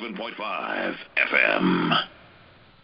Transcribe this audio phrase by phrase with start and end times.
[0.00, 0.96] 7.5
[1.30, 1.92] FM.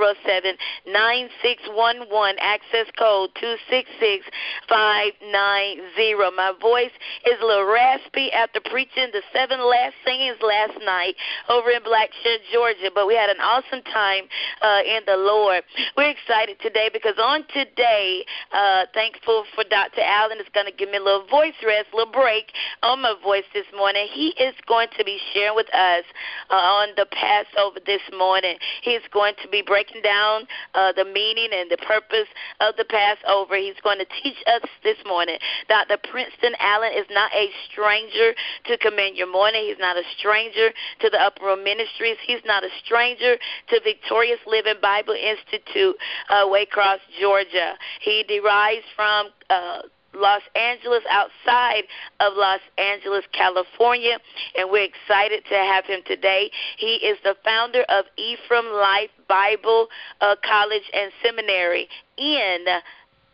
[0.02, 0.58] 807
[0.90, 6.34] 9611, access code 266590.
[6.34, 6.90] My voice
[7.26, 11.14] is a little raspy after preaching the seven last singings last night
[11.48, 14.24] over in Blackshear, Georgia, but we had an awesome time
[14.60, 15.62] uh, in the Lord.
[15.96, 20.00] We're excited today because on today, uh, thankful for Dr.
[20.02, 22.50] Allen is going to give me a little voice rest, a little break
[22.82, 24.08] on my voice this morning.
[24.10, 26.02] He is going to be sharing with us
[26.50, 28.58] uh, on the Passover this morning.
[28.82, 32.28] He's going to be breaking down uh, the meaning and the purpose
[32.60, 33.56] of the Passover.
[33.56, 35.38] He's going to teach us this morning.
[35.69, 35.98] Dr.
[36.10, 38.34] Princeton Allen is not a stranger
[38.66, 39.64] to Command Your Morning.
[39.66, 40.70] He's not a stranger
[41.00, 42.16] to the Upper Room Ministries.
[42.26, 43.36] He's not a stranger
[43.69, 45.97] to Victorious Living Bible Institute,
[46.31, 47.75] uh, Waycross, Georgia.
[48.00, 49.82] He derives from uh,
[50.15, 51.84] Los Angeles, outside
[52.21, 54.19] of Los Angeles, California,
[54.56, 56.50] and we're excited to have him today.
[56.77, 59.89] He is the founder of Ephraim Life Bible
[60.21, 62.67] uh, College and Seminary in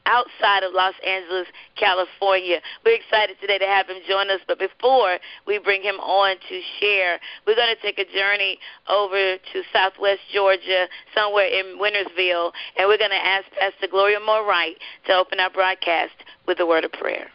[0.08, 1.46] outside of Los Angeles,
[1.76, 2.60] California.
[2.84, 6.60] We're excited today to have him join us, but before we bring him on to
[6.80, 8.58] share, we're going to take a journey
[8.88, 14.48] over to southwest Georgia, somewhere in Wintersville, and we're going to ask Pastor Gloria Moore
[14.48, 16.16] Wright to open our broadcast
[16.48, 17.28] with a word of prayer.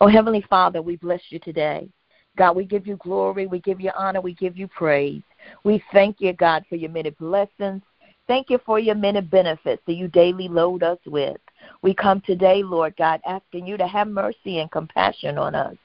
[0.00, 1.88] Oh, Heavenly Father, we bless you today.
[2.36, 5.22] God, we give you glory, we give you honor, we give you praise.
[5.64, 7.82] We thank you, God, for your many blessings.
[8.26, 11.38] Thank you for your many benefits that you daily load us with.
[11.82, 15.76] We come today, Lord God, asking you to have mercy and compassion on us.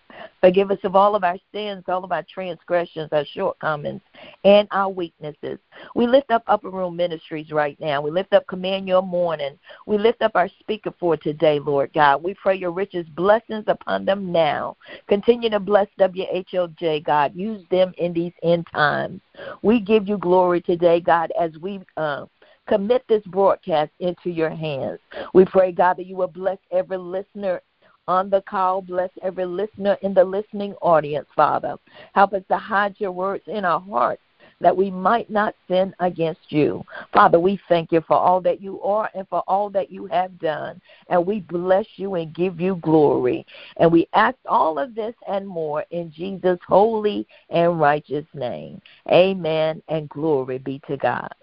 [0.42, 4.02] Forgive us of all of our sins, all of our transgressions, our shortcomings,
[4.44, 5.58] and our weaknesses.
[5.96, 8.02] We lift up Upper Room Ministries right now.
[8.02, 9.58] We lift up Command Your Morning.
[9.88, 12.24] We lift up our speaker for today, Lord God.
[12.24, 14.78] We pray your richest blessings upon them now.
[15.08, 17.34] Continue to bless WHLJ, God.
[17.36, 19.22] Use them in these end times.
[19.62, 22.26] We give you glory today, God, as we uh,
[22.68, 25.00] commit this broadcast into your hands.
[25.34, 27.62] We pray, God, that you will bless every listener
[28.08, 28.82] on the call.
[28.82, 31.78] Bless every listener in the listening audience, Father.
[32.14, 34.22] Help us to hide your words in our hearts
[34.62, 36.84] that we might not sin against you.
[37.14, 40.40] Father, we thank you for all that you are and for all that you have
[40.40, 40.82] done.
[41.10, 43.46] And we bless you and give you glory.
[43.78, 48.82] And we ask all of this and more in Jesus' holy and righteous name.
[49.12, 51.34] Amen and glory be to God.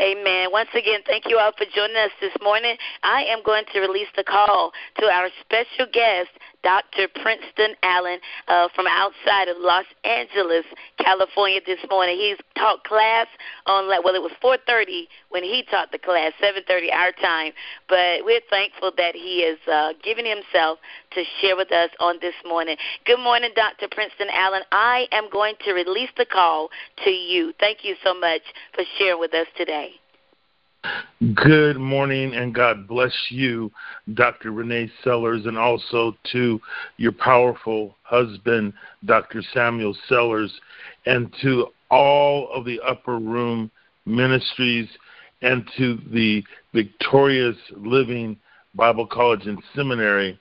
[0.00, 0.48] Amen.
[0.50, 2.76] Once again, thank you all for joining us this morning.
[3.02, 6.30] I am going to release the call to our special guest,
[6.64, 7.08] Dr.
[7.22, 8.18] Princeton Allen
[8.48, 10.64] uh, from outside of Los Angeles,
[10.98, 12.16] California this morning.
[12.16, 13.26] He's taught class
[13.66, 17.52] on well, it was 4:30 when he taught the class, 7:30 our time.
[17.88, 20.78] But we're thankful that he is uh, giving himself
[21.12, 22.76] to share with us on this morning.
[23.04, 23.86] Good morning, Dr.
[23.90, 24.62] Princeton Allen.
[24.72, 26.70] I am going to release the call
[27.04, 27.52] to you.
[27.60, 28.42] Thank you so much
[28.74, 30.00] for sharing with us today.
[31.34, 33.70] Good morning and God bless you,
[34.12, 34.50] Dr.
[34.50, 36.60] Renee Sellers, and also to
[36.96, 39.42] your powerful husband, Dr.
[39.54, 40.52] Samuel Sellers,
[41.06, 43.70] and to all of the upper room
[44.06, 44.88] ministries
[45.40, 46.42] and to the
[46.72, 48.36] Victorious Living
[48.74, 50.38] Bible College and Seminary.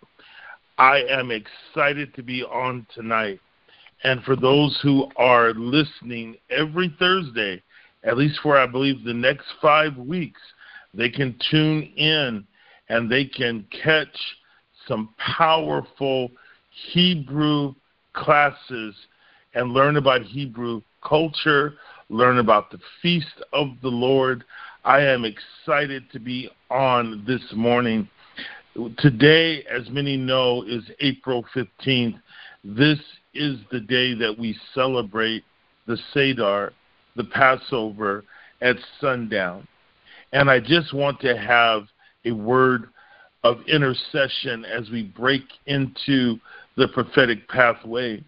[0.77, 3.39] I am excited to be on tonight.
[4.03, 7.61] And for those who are listening every Thursday,
[8.03, 10.41] at least for I believe the next five weeks,
[10.93, 12.45] they can tune in
[12.89, 14.17] and they can catch
[14.87, 16.29] some powerful
[16.91, 17.73] Hebrew
[18.13, 18.95] classes
[19.53, 21.75] and learn about Hebrew culture,
[22.09, 24.43] learn about the feast of the Lord.
[24.83, 28.07] I am excited to be on this morning.
[28.97, 32.19] Today, as many know, is April 15th.
[32.63, 32.99] This
[33.33, 35.43] is the day that we celebrate
[35.85, 36.73] the Seder,
[37.15, 38.23] the Passover,
[38.61, 39.67] at sundown.
[40.31, 41.83] And I just want to have
[42.25, 42.89] a word
[43.43, 46.39] of intercession as we break into
[46.77, 48.23] the prophetic pathway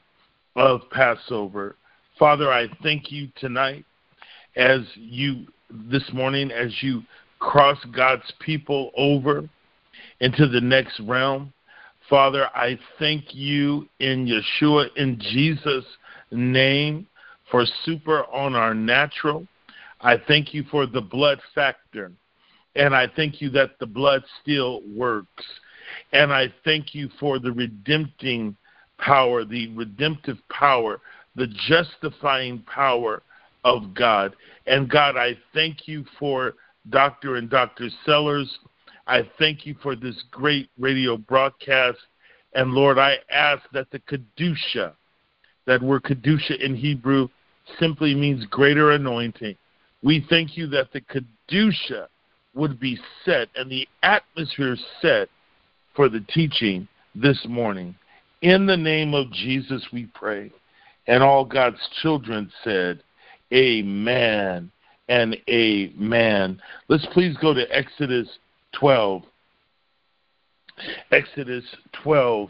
[0.56, 1.76] of Passover.
[2.20, 3.86] Father, I thank you tonight
[4.56, 5.48] as you,
[5.90, 7.02] this morning, as you
[7.40, 9.50] cross God's people over
[10.20, 11.52] into the next realm.
[12.10, 15.86] Father, I thank you in Yeshua, in Jesus'
[16.32, 17.08] name,
[17.50, 19.48] for super on our natural.
[20.02, 22.12] I thank you for the blood factor.
[22.76, 25.44] And I thank you that the blood still works.
[26.12, 28.56] And I thank you for the redempting
[28.98, 31.00] power, the redemptive power,
[31.36, 33.22] the justifying power
[33.64, 34.36] of God.
[34.68, 36.54] And God, I thank you for
[36.90, 37.36] Dr.
[37.36, 37.90] and Dr.
[38.06, 38.60] Sellers.
[39.08, 41.98] I thank you for this great radio broadcast.
[42.54, 44.94] And Lord, I ask that the Kedusha,
[45.66, 47.28] that word Kedusha in Hebrew
[47.80, 49.56] simply means greater anointing.
[50.04, 52.08] We thank you that the Kedusha
[52.54, 55.30] would be set and the atmosphere set
[55.96, 57.96] for the teaching this morning.
[58.42, 60.52] In the name of Jesus, we pray.
[61.08, 63.02] And all God's children said,
[63.54, 64.72] Amen
[65.08, 66.60] and Amen.
[66.88, 68.28] Let's please go to Exodus
[68.80, 69.24] 12.
[71.12, 71.64] Exodus
[72.04, 72.50] 12,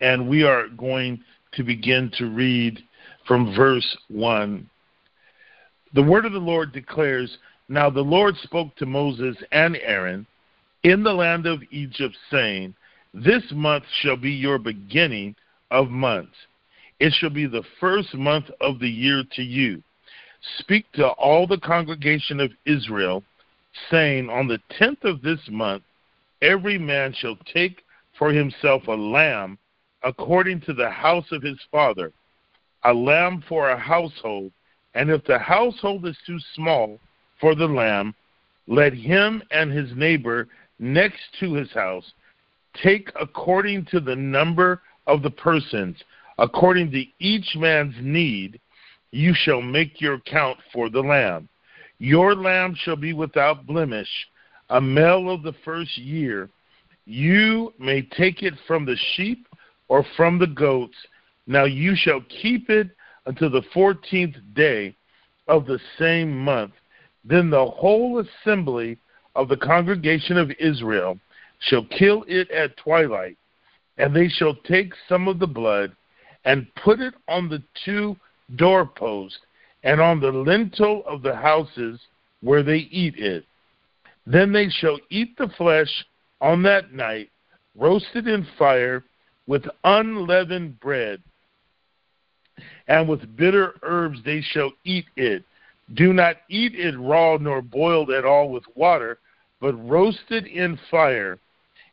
[0.00, 1.22] and we are going
[1.56, 2.82] to begin to read
[3.26, 4.68] from verse 1.
[5.94, 10.26] The word of the Lord declares Now the Lord spoke to Moses and Aaron
[10.82, 12.74] in the land of Egypt, saying,
[13.12, 15.34] This month shall be your beginning
[15.70, 16.34] of months.
[17.00, 19.82] It shall be the first month of the year to you.
[20.58, 23.24] Speak to all the congregation of Israel,
[23.90, 25.82] saying, On the tenth of this month,
[26.42, 27.82] every man shall take
[28.18, 29.58] for himself a lamb
[30.04, 32.12] according to the house of his father,
[32.84, 34.52] a lamb for a household
[34.94, 36.98] and if the household is too small
[37.40, 38.14] for the lamb,
[38.66, 42.12] let him and his neighbor next to his house
[42.82, 45.96] take according to the number of the persons,
[46.38, 48.60] according to each man's need,
[49.10, 51.48] you shall make your count for the lamb.
[51.98, 54.08] Your lamb shall be without blemish,
[54.70, 56.50] a male of the first year.
[57.04, 59.46] You may take it from the sheep
[59.88, 60.96] or from the goats.
[61.46, 62.88] Now you shall keep it
[63.26, 64.94] until the fourteenth day
[65.48, 66.72] of the same month.
[67.24, 68.98] Then the whole assembly
[69.34, 71.18] of the congregation of Israel
[71.60, 73.36] shall kill it at twilight,
[73.96, 75.94] and they shall take some of the blood
[76.44, 78.16] and put it on the two
[78.56, 79.38] doorposts
[79.82, 82.00] and on the lintel of the houses
[82.40, 83.44] where they eat it.
[84.26, 86.04] Then they shall eat the flesh
[86.40, 87.30] on that night,
[87.76, 89.04] roasted in fire
[89.46, 91.22] with unleavened bread
[92.88, 95.44] and with bitter herbs they shall eat it.
[95.94, 99.18] Do not eat it raw nor boiled at all with water,
[99.60, 101.38] but roasted in fire,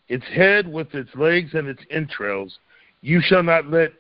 [0.07, 2.59] its head with its legs and its entrails.
[3.01, 3.93] You shall not let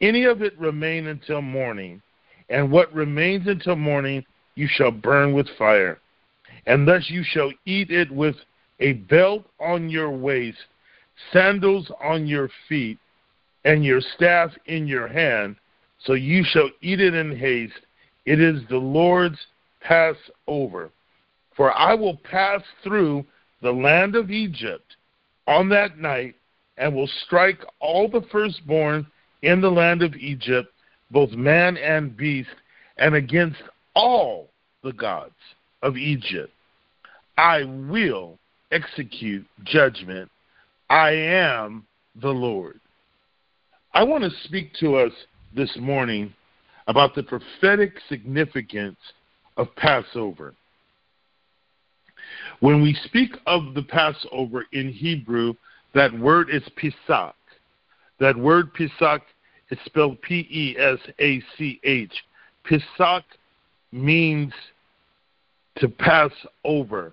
[0.00, 2.00] any of it remain until morning.
[2.50, 5.98] and what remains until morning you shall burn with fire.
[6.66, 8.36] And thus you shall eat it with
[8.80, 10.58] a belt on your waist,
[11.32, 12.98] sandals on your feet,
[13.64, 15.56] and your staff in your hand.
[16.04, 17.80] So you shall eat it in haste.
[18.24, 19.38] It is the Lord's
[19.80, 20.90] Passover.
[21.56, 23.24] For I will pass through
[23.62, 24.96] the land of Egypt
[25.46, 26.36] on that night,
[26.76, 29.06] and will strike all the firstborn
[29.42, 30.72] in the land of Egypt,
[31.10, 32.50] both man and beast,
[32.98, 33.60] and against
[33.94, 34.48] all
[34.84, 35.34] the gods
[35.82, 36.52] of Egypt.
[37.36, 38.38] I will
[38.70, 40.30] execute judgment.
[40.90, 41.86] I am
[42.20, 42.80] the Lord.
[43.92, 45.12] I want to speak to us
[45.54, 46.32] this morning
[46.86, 48.98] about the prophetic significance
[49.56, 50.54] of Passover.
[52.60, 55.54] When we speak of the Passover in Hebrew,
[55.94, 57.34] that word is Pesach.
[58.18, 59.22] That word Pesach
[59.70, 62.12] is spelled P E S A C H.
[62.64, 63.24] Pesach
[63.92, 64.52] means
[65.78, 66.32] to pass
[66.64, 67.12] over.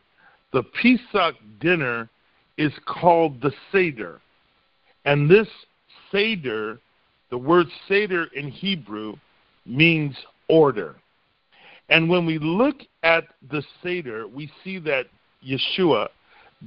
[0.53, 2.09] The Pesach dinner
[2.57, 4.19] is called the Seder.
[5.05, 5.47] And this
[6.11, 6.79] Seder,
[7.29, 9.15] the word Seder in Hebrew,
[9.65, 10.15] means
[10.47, 10.95] order.
[11.89, 15.07] And when we look at the Seder, we see that
[15.45, 16.07] Yeshua,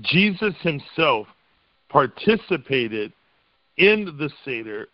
[0.02, 1.26] Jesus himself,
[1.88, 3.12] participated
[3.78, 4.88] in the Seder,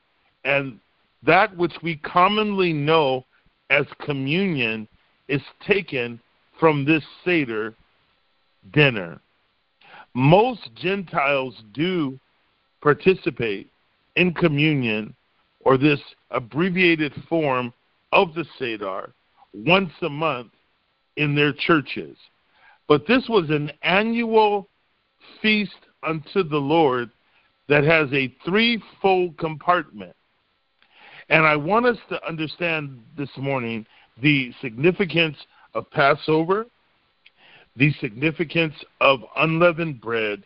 [0.44, 0.78] and
[1.22, 3.24] that which we commonly know
[3.70, 4.86] as communion
[5.28, 6.20] is taken
[6.60, 7.74] from this Seder
[8.72, 9.20] dinner.
[10.14, 12.18] Most Gentiles do
[12.80, 13.68] participate
[14.16, 15.14] in communion
[15.60, 17.72] or this abbreviated form
[18.12, 19.12] of the Seder
[19.52, 20.52] once a month
[21.16, 22.16] in their churches.
[22.86, 24.68] But this was an annual
[25.40, 27.10] feast unto the Lord
[27.68, 30.14] that has a threefold compartment.
[31.30, 33.86] And I want us to understand this morning
[34.22, 35.38] the significance
[35.72, 36.66] of Passover,
[37.76, 40.44] the significance of unleavened bread,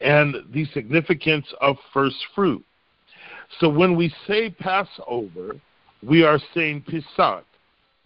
[0.00, 2.64] and the significance of first fruit.
[3.60, 5.56] So when we say Passover,
[6.02, 7.44] we are saying Pesach.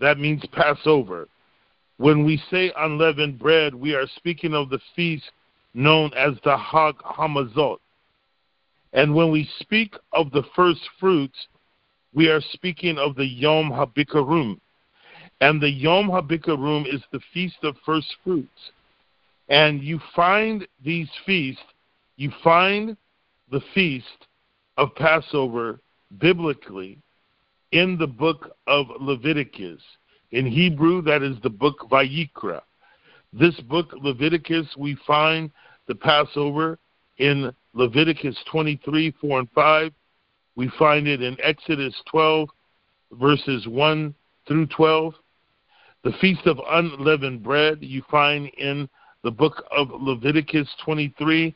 [0.00, 1.28] That means Passover.
[1.98, 5.24] When we say unleavened bread, we are speaking of the feast
[5.72, 7.78] known as the Hag HaMatzot.
[8.92, 11.36] And when we speak of the first fruits,
[12.14, 14.58] we are speaking of the Yom HaBikurim.
[15.40, 18.72] And the Yom HaBikurim is the feast of first fruits.
[19.48, 21.62] And you find these feasts,
[22.16, 22.96] you find
[23.50, 24.26] the feast
[24.76, 25.80] of Passover
[26.18, 26.98] biblically
[27.72, 29.80] in the book of Leviticus.
[30.32, 32.62] In Hebrew, that is the book Vayikra.
[33.32, 35.50] This book, Leviticus, we find
[35.86, 36.78] the Passover
[37.18, 39.92] in Leviticus 23, 4 and 5.
[40.56, 42.48] We find it in Exodus 12,
[43.12, 44.14] verses 1
[44.48, 45.14] through 12.
[46.06, 48.88] The Feast of Unleavened Bread you find in
[49.24, 51.52] the book of Leviticus 23,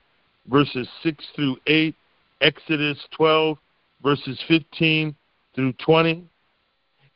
[0.48, 1.94] verses 6 through 8,
[2.40, 3.56] Exodus 12,
[4.02, 5.14] verses 15
[5.54, 6.24] through 20.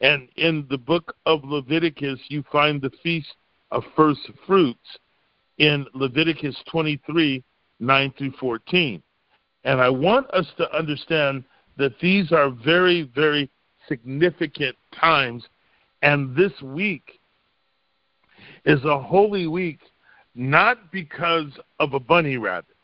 [0.00, 3.34] And in the book of Leviticus, you find the Feast
[3.72, 4.98] of First Fruits
[5.58, 7.42] in Leviticus 23,
[7.80, 9.02] 9 through 14.
[9.64, 11.42] And I want us to understand
[11.78, 13.50] that these are very, very
[13.88, 15.42] significant times.
[16.00, 17.18] And this week
[18.64, 19.78] is a holy week
[20.34, 22.76] not because of a bunny rabbit.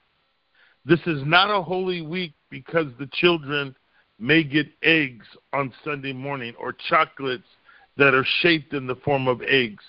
[0.85, 3.75] This is not a holy week because the children
[4.19, 7.49] may get eggs on Sunday morning or chocolates
[7.97, 9.83] that are shaped in the form of eggs.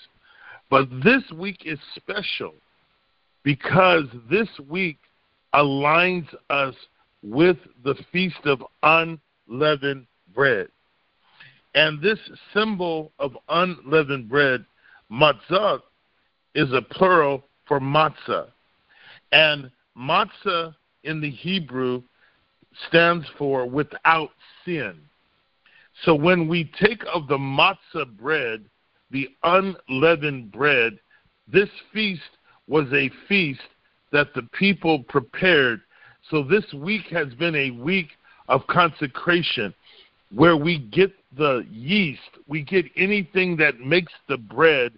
[0.70, 2.54] But this week is special
[3.42, 4.98] because this week
[5.54, 6.74] aligns us
[7.22, 10.68] with the Feast of Unleavened Bread.
[11.74, 12.18] And this
[12.52, 14.64] symbol of unleavened bread,
[15.12, 15.80] matzah,
[16.54, 18.48] is a plural for matzah.
[19.32, 22.02] And matzah in the Hebrew
[22.88, 24.30] stands for without
[24.64, 24.98] sin.
[26.04, 28.64] So when we take of the matzah bread,
[29.10, 30.98] the unleavened bread,
[31.46, 32.22] this feast
[32.66, 33.60] was a feast
[34.10, 35.82] that the people prepared.
[36.30, 38.08] So this week has been a week
[38.48, 39.74] of consecration
[40.34, 44.92] where we get the yeast, we get anything that makes the bread,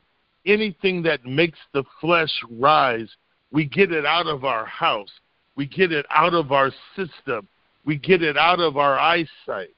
[0.46, 3.08] anything that makes the flesh rise,
[3.50, 5.10] we get it out of our house,
[5.56, 7.46] we get it out of our system,
[7.84, 9.74] we get it out of our eyesight.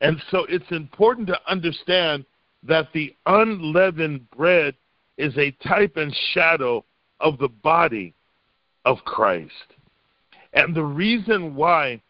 [0.00, 2.24] And so it's important to understand
[2.62, 4.74] that the unleavened bread
[5.16, 6.84] is a type and shadow
[7.20, 8.14] of the body
[8.84, 9.52] of Christ.
[10.52, 12.00] And the reason why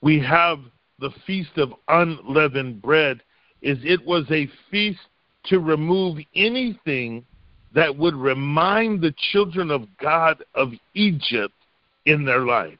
[0.00, 0.60] we have
[1.00, 3.22] the Feast of Unleavened Bread
[3.62, 5.00] is it was a feast
[5.44, 7.24] to remove anything
[7.74, 11.54] that would remind the children of God of Egypt
[12.04, 12.78] in their life.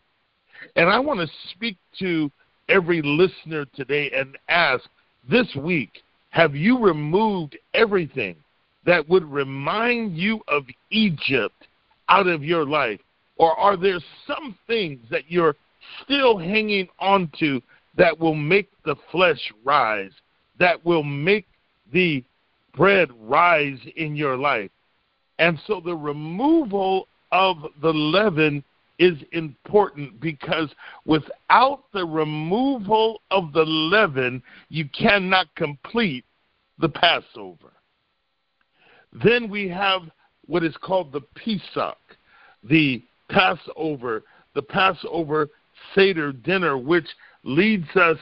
[0.76, 2.30] And I want to speak to
[2.68, 4.84] every listener today and ask
[5.28, 8.36] this week have you removed everything
[8.86, 11.66] that would remind you of Egypt
[12.08, 13.00] out of your life?
[13.36, 15.56] Or are there some things that you're
[16.04, 17.60] still hanging on to
[17.96, 20.12] that will make the flesh rise,
[20.58, 21.46] that will make
[21.92, 22.24] the
[22.76, 24.70] bread rise in your life?
[25.38, 28.62] And so the removal of the leaven
[28.98, 30.68] is important because
[31.06, 36.24] without the removal of the leaven, you cannot complete
[36.78, 37.72] the Passover.
[39.24, 40.02] Then we have
[40.46, 41.98] what is called the Pesach,
[42.62, 44.22] the Passover,
[44.54, 45.48] the Passover
[45.94, 47.08] Seder dinner, which
[47.44, 48.18] leads us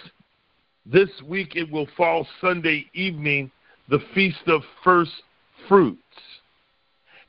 [0.87, 3.50] this week, it will fall Sunday evening,
[3.88, 5.12] the Feast of First
[5.69, 6.00] Fruits.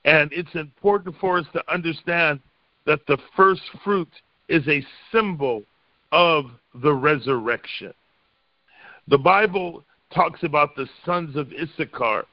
[0.06, 2.40] And it's important for us to understand
[2.86, 4.10] that the first fruit
[4.48, 5.64] is a symbol
[6.12, 6.46] of
[6.76, 7.94] the resurrection.
[9.10, 9.84] The Bible
[10.14, 12.26] talks about the sons of Issachar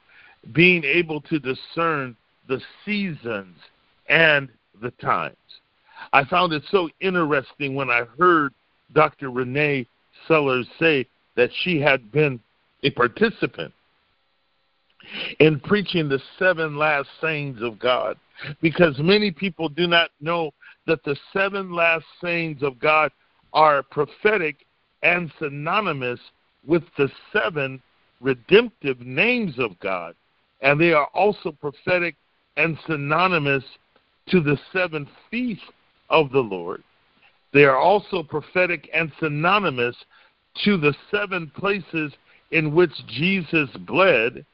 [0.53, 2.17] being able to discern
[2.49, 3.57] the seasons
[4.09, 4.49] and
[4.81, 5.37] the times.
[6.13, 8.53] I found it so interesting when I heard
[8.93, 9.31] Dr.
[9.31, 9.87] Renee
[10.27, 12.41] Sellers say that she had been
[12.83, 13.73] a participant
[15.41, 18.17] in preaching the seven last sayings of God
[18.61, 20.53] because many people do not know
[20.87, 23.11] that the seven last sayings of God
[23.53, 24.67] are prophetic
[25.03, 26.21] and synonymous
[26.67, 27.81] with the seven
[28.21, 30.15] redemptive names of God.
[30.61, 32.17] And they are also prophetic
[32.57, 33.65] and synonymous
[34.29, 35.65] to the seven feasts
[36.11, 36.83] of the Lord.
[37.53, 39.97] They are also prophetic and synonymous
[40.65, 42.13] to the seven places
[42.51, 44.45] in which Jesus bled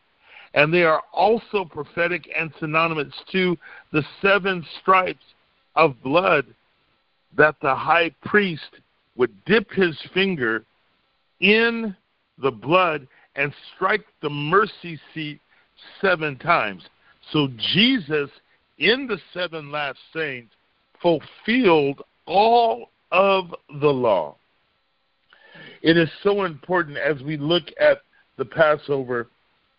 [0.55, 3.57] and they are also prophetic and synonymous to
[3.93, 5.25] the seven stripes
[5.77, 6.47] of blood
[7.37, 8.81] that the high priest
[9.17, 10.65] would dip his finger
[11.41, 11.97] in
[12.39, 13.07] the blood
[13.37, 15.41] and strike the mercy seat
[16.01, 16.83] seven times.
[17.33, 18.29] So Jesus,
[18.79, 20.53] in the seven last saints,
[21.03, 24.37] fulfilled all of the law.
[25.83, 27.99] It is so important as we look at
[28.39, 29.29] the Passover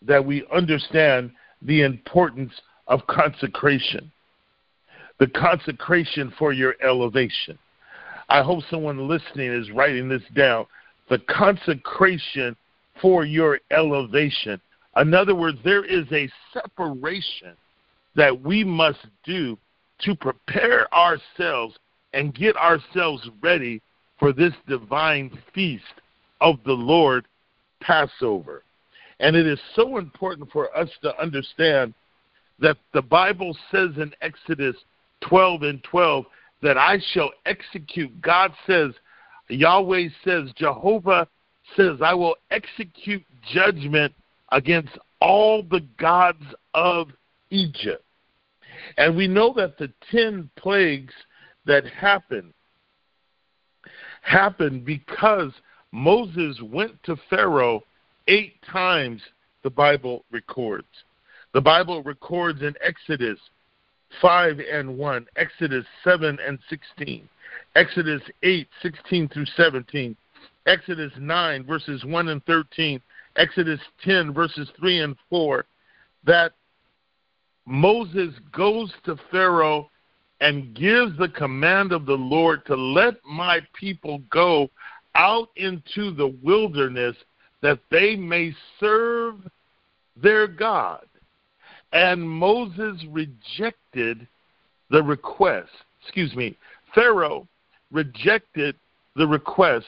[0.02, 1.32] that we understand
[1.62, 2.52] the importance
[2.88, 4.12] of consecration,
[5.20, 7.58] the consecration for your elevation.
[8.30, 10.66] I hope someone listening is writing this down.
[11.10, 12.56] The consecration
[13.02, 14.60] for your elevation.
[14.98, 17.56] In other words, there is a separation
[18.16, 19.58] that we must do
[20.04, 21.76] to prepare ourselves
[22.14, 23.82] and get ourselves ready
[24.20, 25.84] for this divine feast
[26.42, 27.26] of the Lord
[27.82, 28.64] Passover.
[29.20, 31.94] And it is so important for us to understand
[32.60, 34.76] that the Bible says in Exodus
[35.22, 36.26] 12 and 12
[36.62, 38.22] that I shall execute.
[38.22, 38.92] God says,
[39.50, 41.28] Yahweh says, Jehovah
[41.76, 44.14] says, I will execute judgment
[44.52, 47.10] against all the gods of
[47.50, 48.04] Egypt.
[48.98, 51.14] And we know that the 10 plagues
[51.66, 52.54] that happened
[54.22, 55.52] happened because
[55.92, 57.84] Moses went to Pharaoh
[58.28, 59.22] eight times
[59.64, 60.88] the Bible records.
[61.54, 63.40] The Bible records in Exodus
[64.22, 67.28] 5 and 1, Exodus 7 and 16,
[67.76, 70.16] Exodus 8, 16 through 17,
[70.66, 73.02] Exodus 9, verses 1 and 13,
[73.36, 75.66] Exodus 10, verses 3 and 4,
[76.26, 76.54] that
[77.66, 79.90] Moses goes to Pharaoh
[80.42, 84.70] and gives the command of the Lord to let my people go
[85.16, 87.16] out into the wilderness
[87.62, 89.36] that they may serve
[90.22, 91.06] their God.
[91.94, 94.28] And Moses rejected
[94.90, 95.70] the request,
[96.02, 96.58] excuse me,
[96.94, 97.48] Pharaoh
[97.92, 98.76] rejected
[99.16, 99.86] the request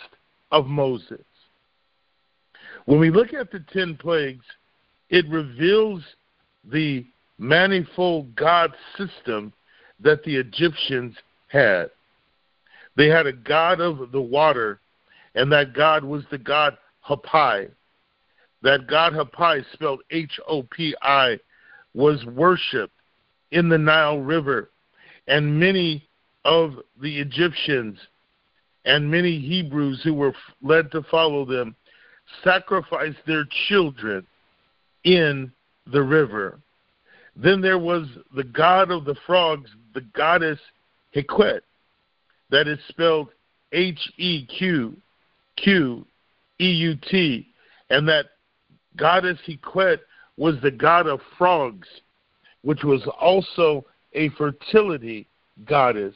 [0.52, 1.24] of Moses.
[2.86, 4.46] When we look at the 10 plagues,
[5.10, 6.04] it reveals
[6.72, 7.06] the
[7.38, 9.54] manifold God system
[10.00, 11.15] that the Egyptians
[11.48, 11.89] had.
[12.95, 14.80] They had a God of the water,
[15.36, 17.69] and that God was the God Hopi.
[18.62, 21.39] That God Hopi, spelled H O P I,
[21.93, 22.93] was worshipped
[23.52, 24.69] in the Nile River,
[25.28, 26.08] and many
[26.45, 27.98] of the Egyptians
[28.86, 31.76] and many Hebrews who were led to follow them
[32.43, 34.26] sacrificed their children
[35.04, 35.52] in
[35.91, 36.60] the river.
[37.36, 40.60] Then there was the god of the frogs, the goddess
[41.13, 41.62] Hequet,
[42.50, 43.30] that is spelled
[43.71, 44.95] H E Q
[45.58, 46.06] Q
[46.60, 47.45] EUT,
[47.89, 48.28] and that
[48.95, 50.00] goddess Heqet
[50.38, 51.88] was the god of frogs,
[52.62, 55.28] which was also a fertility
[55.65, 56.15] goddess.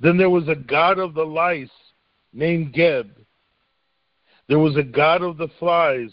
[0.00, 1.68] Then there was a god of the lice
[2.32, 3.10] named Geb.
[4.48, 6.10] There was a god of the flies,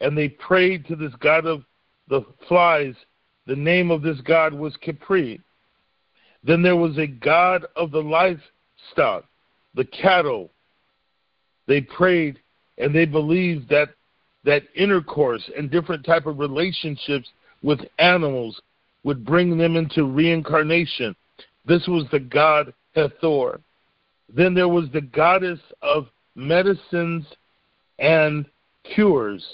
[0.00, 1.64] and they prayed to this god of
[2.08, 2.94] the flies.
[3.46, 5.40] The name of this god was Capri.
[6.42, 9.24] Then there was a god of the livestock,
[9.74, 10.50] the cattle.
[11.66, 12.38] They prayed
[12.78, 13.90] and they believed that
[14.44, 17.30] that intercourse and different type of relationships
[17.62, 18.60] with animals
[19.02, 21.16] would bring them into reincarnation.
[21.66, 23.60] This was the god Hathor.
[24.34, 27.26] Then there was the goddess of medicines
[27.98, 28.46] and
[28.94, 29.44] cures.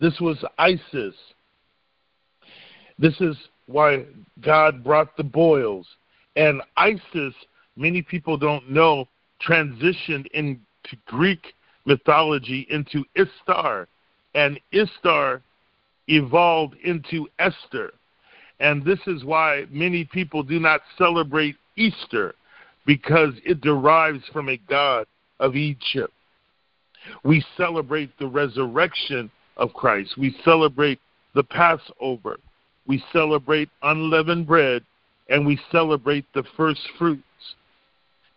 [0.00, 1.14] This was Isis.
[3.00, 3.36] This is
[3.66, 4.04] why
[4.42, 5.86] God brought the boils.
[6.36, 7.34] And Isis,
[7.76, 9.08] many people don't know,
[9.44, 10.60] transitioned into
[11.06, 11.54] Greek
[11.86, 13.88] mythology into Istar.
[14.34, 15.40] And Istar
[16.08, 17.94] evolved into Esther.
[18.60, 22.34] And this is why many people do not celebrate Easter
[22.84, 25.06] because it derives from a god
[25.38, 26.12] of Egypt.
[27.24, 30.18] We celebrate the resurrection of Christ.
[30.18, 31.00] We celebrate
[31.34, 32.38] the Passover.
[32.86, 34.84] We celebrate unleavened bread
[35.28, 37.22] and we celebrate the first fruits.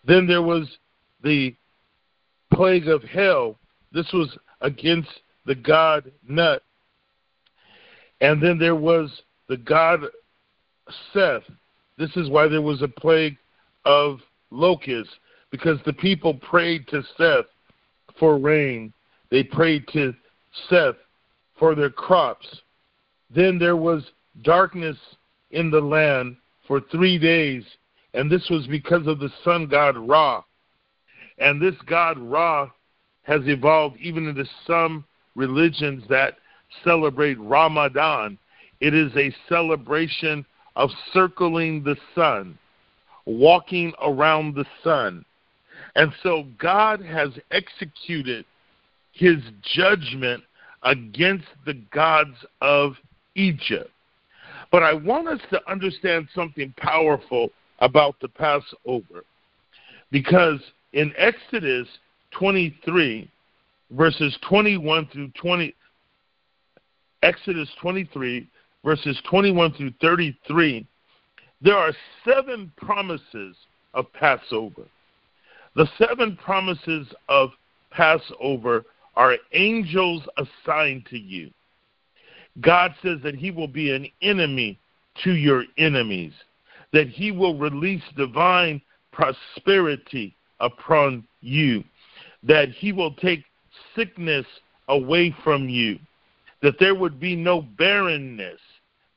[0.05, 0.77] Then there was
[1.23, 1.55] the
[2.53, 3.57] plague of hell.
[3.91, 5.09] This was against
[5.45, 6.61] the god Nut.
[8.21, 10.01] And then there was the god
[11.13, 11.43] Seth.
[11.97, 13.37] This is why there was a plague
[13.85, 14.19] of
[14.51, 15.13] locusts,
[15.51, 17.45] because the people prayed to Seth
[18.19, 18.93] for rain.
[19.29, 20.13] They prayed to
[20.69, 20.95] Seth
[21.57, 22.61] for their crops.
[23.33, 24.03] Then there was
[24.41, 24.97] darkness
[25.51, 26.35] in the land
[26.67, 27.63] for three days,
[28.13, 30.43] and this was because of the sun god Ra.
[31.37, 32.69] And this god Ra
[33.23, 36.37] has evolved even into some religions that
[36.83, 38.37] celebrate Ramadan.
[38.79, 42.57] It is a celebration of circling the sun,
[43.25, 45.23] walking around the sun.
[45.95, 48.45] And so God has executed
[49.11, 49.37] his
[49.75, 50.43] judgment
[50.81, 52.95] against the gods of
[53.35, 53.92] Egypt.
[54.73, 59.23] But I want us to understand something powerful about the Passover.
[60.09, 60.59] Because
[60.93, 61.87] in Exodus
[62.31, 63.29] 23,
[63.91, 65.75] verses 21 through 20,
[67.21, 68.49] Exodus 23,
[68.83, 70.87] verses 21 through 33,
[71.61, 71.93] there are
[72.25, 73.55] seven promises
[73.93, 74.85] of Passover.
[75.75, 77.51] The seven promises of
[77.91, 81.51] Passover are angels assigned to you.
[82.61, 84.77] God says that He will be an enemy
[85.23, 86.33] to your enemies,
[86.91, 91.83] that He will release divine prosperity upon you,
[92.43, 93.43] that He will take
[93.95, 94.45] sickness
[94.87, 95.97] away from you,
[96.61, 98.59] that there would be no barrenness,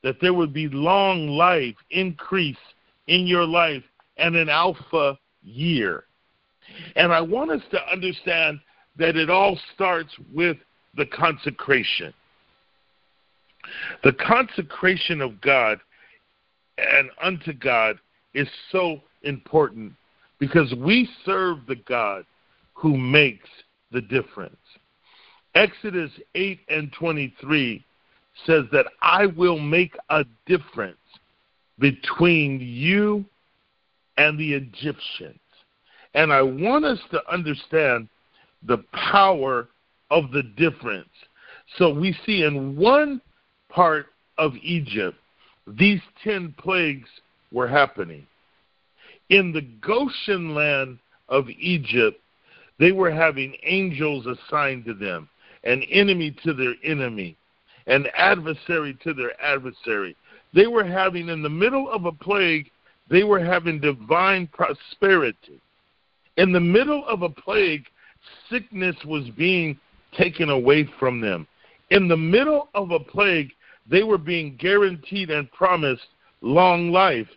[0.03, 2.57] that there would be long life, increase
[3.07, 3.83] in your life,
[4.17, 6.03] and an alpha year.
[6.95, 8.59] And I want us to understand
[8.97, 10.57] that it all starts with
[10.95, 12.13] the consecration.
[14.03, 15.79] The consecration of God
[16.77, 17.99] and unto God
[18.33, 19.93] is so important
[20.39, 22.25] because we serve the God
[22.73, 23.49] who makes
[23.91, 24.55] the difference.
[25.55, 27.83] Exodus 8 and 23
[28.45, 30.97] says that I will make a difference
[31.79, 33.25] between you
[34.17, 35.39] and the Egyptians.
[36.13, 38.07] And I want us to understand
[38.63, 39.67] the power
[40.09, 41.09] of the difference.
[41.77, 43.21] So we see in one
[43.69, 45.17] part of Egypt,
[45.67, 47.09] these 10 plagues
[47.51, 48.25] were happening.
[49.29, 50.99] In the Goshen land
[51.29, 52.19] of Egypt,
[52.79, 55.27] they were having angels assigned to them,
[55.63, 57.35] an enemy to their enemy,
[57.87, 60.15] an adversary to their adversary.
[60.53, 62.69] They were having, in the middle of a plague,
[63.09, 65.59] they were having divine prosperity.
[66.37, 67.85] In the middle of a plague,
[68.49, 69.77] sickness was being
[70.15, 71.47] taken away from them.
[71.89, 73.51] In the middle of a plague,
[73.89, 76.07] they were being guaranteed and promised
[76.41, 77.27] long life.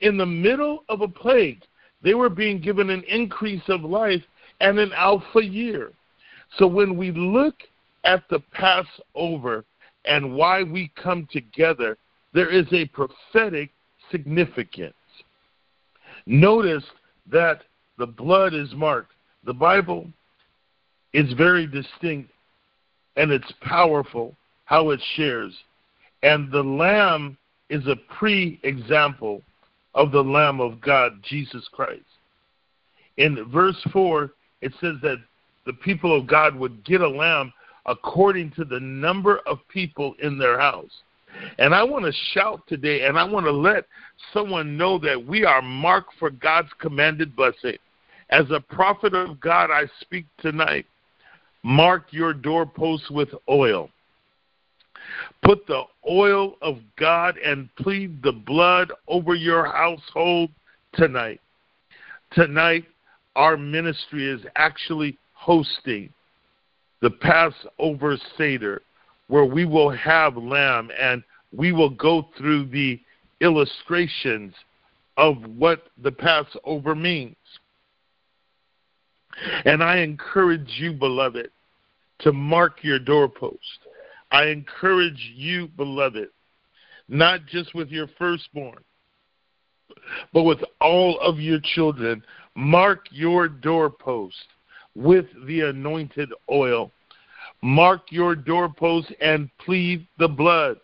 [0.00, 1.62] In the middle of a plague,
[2.02, 4.22] they were being given an increase of life
[4.60, 5.92] and an alpha year.
[6.56, 7.54] So when we look
[8.04, 9.64] at the Passover
[10.04, 11.98] and why we come together,
[12.32, 13.70] there is a prophetic
[14.10, 14.94] significance.
[16.26, 16.84] Notice
[17.30, 17.62] that
[17.98, 19.12] the blood is marked.
[19.44, 20.08] The Bible
[21.12, 22.30] is very distinct
[23.16, 25.52] and it's powerful how it shares.
[26.22, 27.36] And the Lamb
[27.70, 29.42] is a pre example
[29.94, 32.02] of the Lamb of God, Jesus Christ.
[33.16, 35.18] In verse 4, it says that
[35.66, 37.52] the people of God would get a lamb
[37.86, 40.90] according to the number of people in their house.
[41.58, 43.84] And I want to shout today, and I want to let
[44.32, 47.76] someone know that we are marked for God's commanded blessing.
[48.30, 50.86] As a prophet of God, I speak tonight.
[51.62, 53.90] Mark your doorposts with oil.
[55.42, 60.50] Put the oil of God and plead the blood over your household
[60.94, 61.40] tonight.
[62.32, 62.84] Tonight,
[63.36, 66.12] our ministry is actually hosting
[67.00, 68.82] the Passover Seder,
[69.28, 73.00] where we will have lamb and we will go through the
[73.40, 74.54] illustrations
[75.16, 77.36] of what the Passover means.
[79.64, 81.50] And I encourage you, beloved,
[82.20, 83.86] to mark your doorpost.
[84.30, 86.28] I encourage you, beloved,
[87.08, 88.82] not just with your firstborn,
[90.32, 92.22] but with all of your children,
[92.54, 94.36] mark your doorpost
[94.94, 96.90] with the anointed oil.
[97.62, 100.78] Mark your doorpost and plead the blood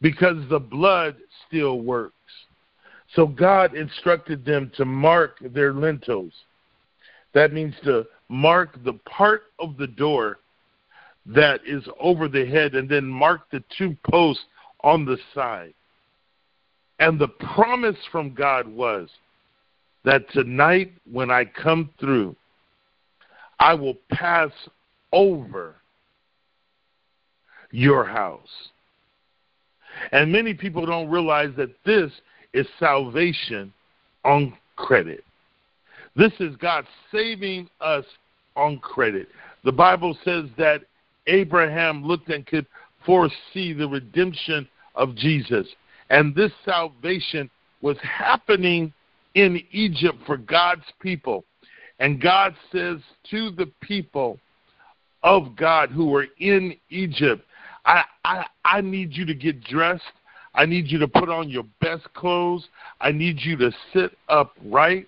[0.00, 2.14] because the blood still works.
[3.14, 6.32] So God instructed them to mark their lintels.
[7.32, 10.38] That means to mark the part of the door
[11.28, 14.44] that is over the head and then mark the two posts
[14.82, 15.74] on the side.
[16.98, 19.08] And the promise from God was
[20.04, 22.34] that tonight, when I come through,
[23.60, 24.50] I will pass
[25.12, 25.76] over
[27.70, 28.70] your house.
[30.12, 32.10] And many people don't realize that this
[32.54, 33.72] is salvation
[34.24, 35.24] on credit.
[36.16, 38.04] This is God saving us
[38.56, 39.28] on credit.
[39.64, 40.82] The Bible says that
[41.28, 42.66] Abraham looked and could
[43.06, 45.66] foresee the redemption of Jesus.
[46.10, 47.48] And this salvation
[47.80, 48.92] was happening
[49.34, 51.44] in Egypt for God's people.
[52.00, 52.98] And God says
[53.30, 54.38] to the people
[55.22, 57.44] of God who were in Egypt,
[57.84, 60.02] I, I, I need you to get dressed.
[60.54, 62.68] I need you to put on your best clothes.
[63.00, 65.06] I need you to sit upright.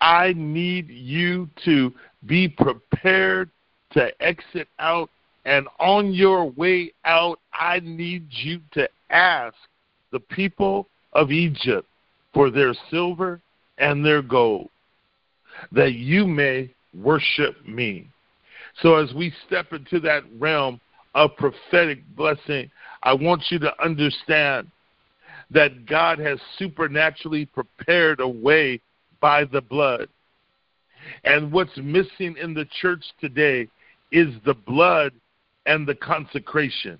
[0.00, 1.92] I need you to
[2.26, 3.50] be prepared
[3.92, 5.10] to exit out.
[5.48, 9.54] And on your way out, I need you to ask
[10.12, 11.88] the people of Egypt
[12.34, 13.40] for their silver
[13.78, 14.68] and their gold,
[15.72, 18.10] that you may worship me.
[18.82, 20.82] So as we step into that realm
[21.14, 22.70] of prophetic blessing,
[23.02, 24.70] I want you to understand
[25.50, 28.82] that God has supernaturally prepared a way
[29.18, 30.10] by the blood.
[31.24, 33.66] And what's missing in the church today
[34.12, 35.12] is the blood
[35.68, 36.98] and the consecration.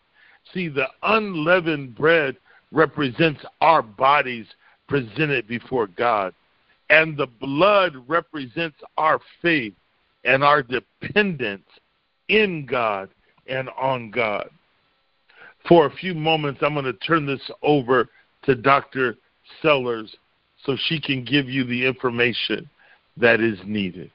[0.53, 2.37] See, the unleavened bread
[2.71, 4.47] represents our bodies
[4.89, 6.35] presented before God,
[6.91, 9.75] and the blood represents our faith
[10.25, 11.67] and our dependence
[12.29, 13.09] in God
[13.47, 14.51] and on God.
[15.67, 18.09] For a few moments, I'm going to turn this over
[18.45, 19.17] to Dr.
[19.63, 20.15] Sellers
[20.65, 22.69] so she can give you the information
[23.17, 24.11] that is needed.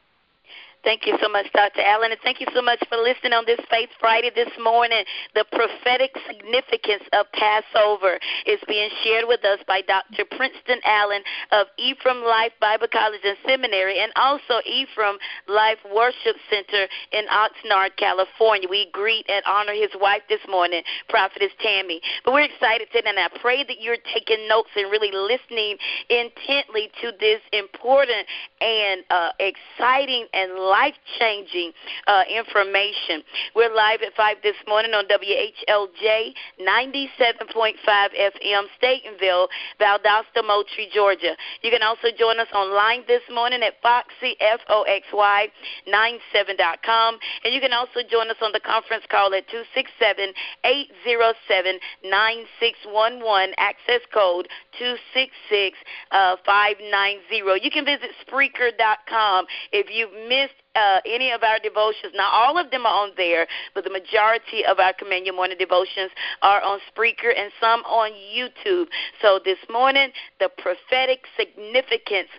[0.84, 1.80] Thank you so much, Dr.
[1.80, 5.06] Allen, and thank you so much for listening on this Faith Friday this morning.
[5.34, 10.28] The prophetic significance of Passover is being shared with us by Dr.
[10.36, 15.16] Princeton Allen of Ephraim Life Bible College and Seminary and also Ephraim
[15.48, 18.68] Life Worship Center in Oxnard, California.
[18.68, 22.02] We greet and honor his wife this morning, Prophetess Tammy.
[22.26, 25.80] But we're excited today, and I pray that you're taking notes and really listening
[26.12, 28.28] intently to this important
[28.60, 31.72] and uh, exciting and life changing
[32.08, 33.22] uh, information.
[33.54, 39.48] We're live at 5 this morning on WHLJ 97.5 FM, Statenville,
[39.80, 41.38] Valdosta, Moultrie, Georgia.
[41.62, 45.48] You can also join us online this morning at Foxy, F O X Y,
[45.88, 47.20] 97.com.
[47.46, 50.34] And you can also join us on the conference call at 267
[50.66, 55.78] 807 9611, access code 266
[56.10, 57.62] 590.
[57.62, 62.14] You can visit Spreaker.com if you've missed uh, any of our devotions.
[62.16, 65.58] Now, all of them are on there, but the majority of our Command Your Morning
[65.58, 68.88] devotions are on Spreaker and some on YouTube.
[69.22, 70.10] So this morning,
[70.40, 72.30] the prophetic significance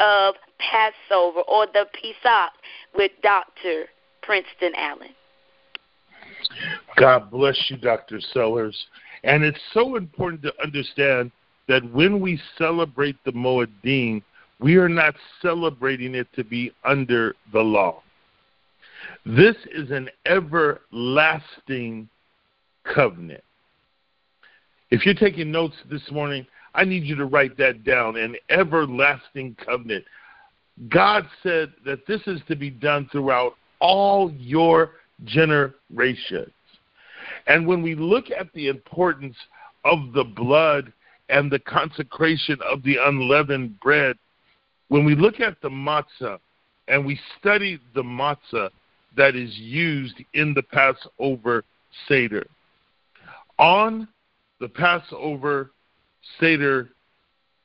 [0.00, 2.52] of Passover or the Pesach
[2.94, 3.84] with Dr.
[4.22, 5.10] Princeton Allen.
[6.96, 8.20] God bless you, Dr.
[8.20, 8.86] Sellers.
[9.22, 11.30] And it's so important to understand
[11.68, 14.22] that when we celebrate the Moedim,
[14.60, 18.02] we are not celebrating it to be under the law.
[19.26, 22.08] This is an everlasting
[22.84, 23.42] covenant.
[24.90, 29.56] If you're taking notes this morning, I need you to write that down an everlasting
[29.64, 30.04] covenant.
[30.88, 34.92] God said that this is to be done throughout all your
[35.24, 36.50] generations.
[37.46, 39.36] And when we look at the importance
[39.84, 40.92] of the blood
[41.28, 44.16] and the consecration of the unleavened bread,
[44.88, 46.38] when we look at the matzah
[46.88, 48.70] and we study the matzah
[49.16, 51.64] that is used in the Passover
[52.08, 52.46] Seder,
[53.58, 54.08] on
[54.60, 55.70] the Passover
[56.40, 56.90] Seder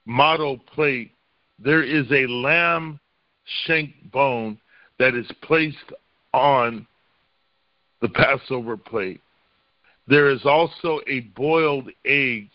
[0.05, 1.11] model plate,
[1.57, 2.99] there is a lamb
[3.65, 4.57] shank bone
[4.97, 5.77] that is placed
[6.33, 6.85] on
[8.01, 9.21] the Passover plate.
[10.07, 12.49] There is also a boiled egg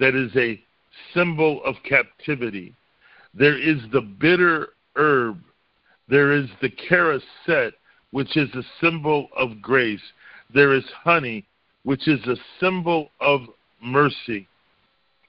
[0.00, 0.60] that is a
[1.14, 2.74] symbol of captivity.
[3.38, 5.38] There is the bitter herb.
[6.08, 7.72] There is the charoset,
[8.10, 10.00] which is a symbol of grace.
[10.54, 11.44] There is honey,
[11.82, 13.42] which is a symbol of
[13.82, 14.48] mercy.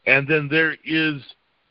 [0.06, 1.22] And then there is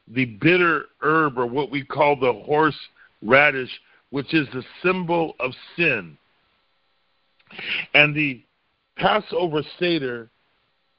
[0.08, 2.78] the bitter herb, or what we call the horse
[3.22, 3.70] radish,
[4.10, 6.18] which is the symbol of sin.
[7.94, 8.42] And the
[8.96, 10.28] Passover Seder,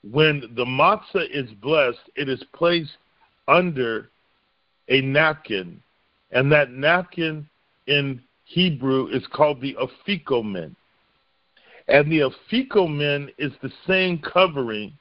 [0.09, 2.97] when the matzah is blessed, it is placed
[3.47, 4.09] under
[4.89, 5.81] a napkin.
[6.31, 7.47] And that napkin
[7.87, 10.75] in Hebrew is called the afikomen.
[11.87, 14.93] And the afikomen is the same covering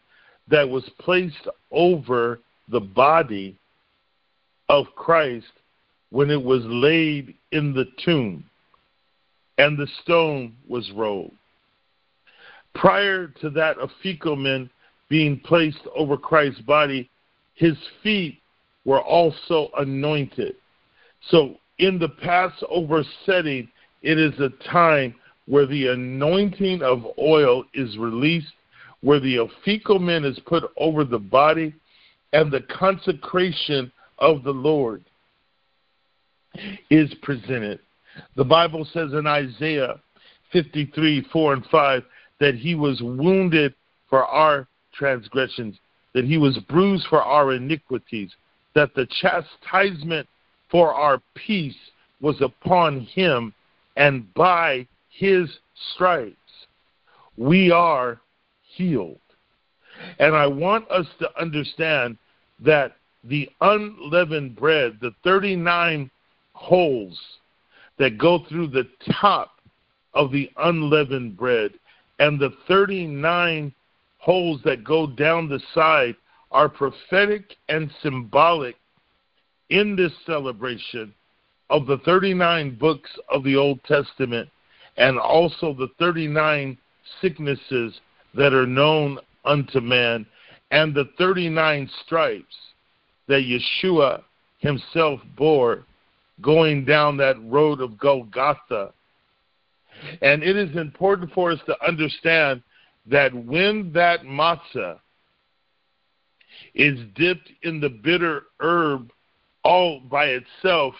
[0.48, 3.56] that was placed over the body
[4.68, 5.46] of Christ
[6.10, 8.44] when it was laid in the tomb
[9.58, 11.32] and the stone was rolled.
[12.74, 14.68] Prior to that afikomen
[15.08, 17.08] being placed over Christ's body,
[17.54, 18.38] his feet
[18.86, 20.54] were also anointed.
[21.28, 23.68] So in the Passover setting,
[24.02, 25.14] it is a time
[25.46, 28.52] where the anointing of oil is released,
[29.02, 31.74] where the afikomen is put over the body,
[32.32, 35.04] and the consecration of the Lord
[36.88, 37.80] is presented.
[38.36, 40.00] The Bible says in Isaiah
[40.52, 42.02] 53 4 and 5
[42.40, 43.74] that he was wounded
[44.08, 45.76] for our transgressions,
[46.14, 48.30] that he was bruised for our iniquities,
[48.76, 50.28] that the chastisement
[50.70, 51.74] for our peace
[52.20, 53.54] was upon him,
[53.96, 55.48] and by his
[55.94, 56.36] stripes
[57.38, 58.20] we are
[58.74, 59.18] healed.
[60.18, 62.18] And I want us to understand
[62.60, 66.10] that the unleavened bread, the 39
[66.52, 67.18] holes
[67.98, 68.86] that go through the
[69.20, 69.52] top
[70.12, 71.72] of the unleavened bread,
[72.18, 73.72] and the 39
[74.18, 76.14] holes that go down the side
[76.50, 78.76] are prophetic and symbolic
[79.70, 81.12] in this celebration
[81.70, 84.48] of the 39 books of the Old Testament
[84.96, 86.78] and also the 39
[87.20, 88.00] sicknesses
[88.34, 90.26] that are known unto man
[90.70, 92.54] and the 39 stripes
[93.28, 94.22] that Yeshua
[94.58, 95.84] himself bore
[96.40, 98.92] going down that road of Golgotha.
[100.22, 102.62] And it is important for us to understand
[103.06, 104.98] that when that matzah
[106.74, 109.10] is dipped in the bitter herb
[109.64, 110.94] all by itself,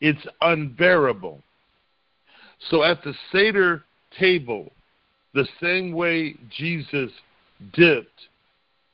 [0.00, 1.42] it's unbearable.
[2.70, 3.84] So at the Seder
[4.18, 4.72] table,
[5.34, 7.10] the same way Jesus
[7.74, 8.28] dipped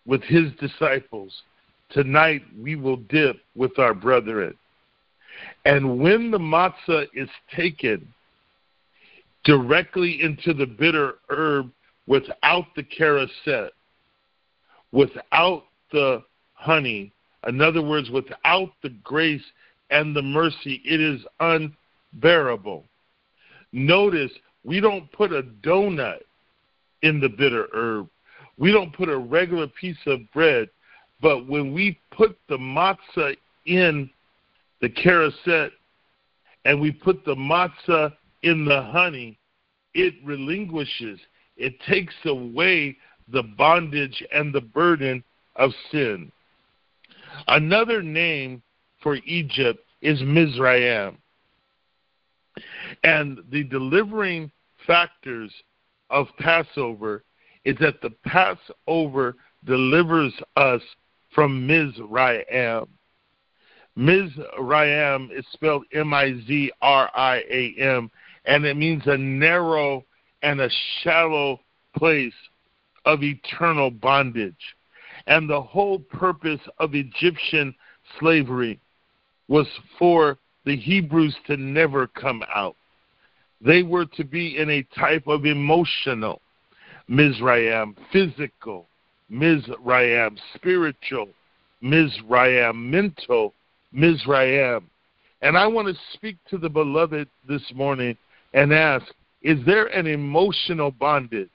[0.07, 1.43] with his disciples,
[1.91, 4.55] tonight we will dip with our brethren.
[5.65, 8.13] And when the matzah is taken
[9.45, 11.71] directly into the bitter herb
[12.07, 13.71] without the charoset,
[14.91, 16.23] without the
[16.55, 17.13] honey,
[17.47, 19.43] in other words, without the grace
[19.91, 21.21] and the mercy, it is
[22.15, 22.85] unbearable.
[23.73, 24.33] Notice
[24.65, 26.21] we don't put a donut
[27.03, 28.09] in the bitter herb.
[28.59, 30.69] We don't put a regular piece of bread,
[31.21, 34.11] but when we put the matzah in
[34.81, 35.71] the charoset
[36.65, 39.39] and we put the matzah in the honey,
[39.95, 41.19] it relinquishes,
[41.57, 42.97] it takes away
[43.33, 45.23] the bondage and the burden
[45.57, 46.31] of sin.
[47.49, 48.63] Another name
[49.03, 51.19] for Egypt is Mizraim.
[53.05, 54.51] And the delivering
[54.87, 55.53] factors
[56.11, 57.25] of Passover
[57.65, 60.83] is that the Passover delivers us
[61.35, 62.87] from Mizraim.
[63.97, 68.11] Mizraim is spelled M I Z R I A M,
[68.45, 70.05] and it means a narrow
[70.43, 70.71] and a
[71.03, 71.61] shallow
[71.97, 72.35] place
[73.05, 74.75] of eternal bondage.
[75.27, 77.75] And the whole purpose of Egyptian
[78.19, 78.81] slavery
[79.49, 79.67] was
[79.99, 82.77] for the Hebrews to never come out.
[83.61, 86.41] They were to be in a type of emotional
[87.09, 88.87] Mizraim, physical
[89.29, 91.29] Mizraim, spiritual
[91.81, 93.55] Mizraim, mental
[93.93, 94.89] Mizraim.
[95.43, 98.17] And I want to speak to the beloved this morning
[98.55, 99.07] and ask
[99.43, 101.51] Is there an emotional bondage?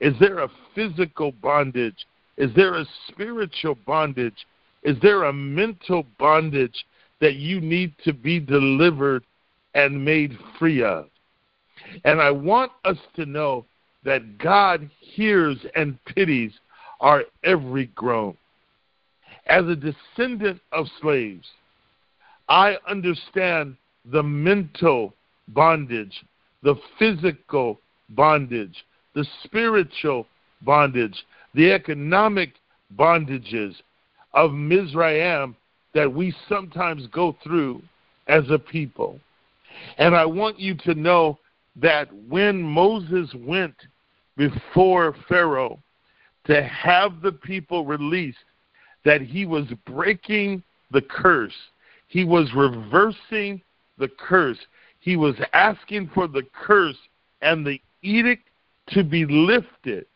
[0.00, 2.06] Is there a physical bondage?
[2.36, 4.46] Is there a spiritual bondage?
[4.82, 6.86] Is there a mental bondage
[7.20, 9.24] that you need to be delivered
[9.74, 11.06] and made free of?
[12.04, 13.64] And I want us to know
[14.04, 16.52] that God hears and pities
[17.00, 18.36] our every groan.
[19.46, 21.46] As a descendant of slaves,
[22.48, 23.76] I understand
[24.10, 25.14] the mental
[25.48, 26.24] bondage,
[26.62, 27.80] the physical
[28.10, 28.84] bondage,
[29.14, 30.26] the spiritual
[30.62, 31.24] bondage,
[31.56, 32.52] the economic
[32.96, 33.74] bondages
[34.34, 35.56] of Mizraim
[35.94, 37.82] that we sometimes go through
[38.28, 39.18] as a people.
[39.96, 41.38] And I want you to know
[41.76, 43.74] that when Moses went
[44.36, 45.78] before Pharaoh
[46.44, 48.38] to have the people released,
[49.06, 51.54] that he was breaking the curse.
[52.08, 53.62] He was reversing
[53.98, 54.58] the curse.
[55.00, 56.98] He was asking for the curse
[57.40, 58.48] and the edict
[58.88, 60.06] to be lifted.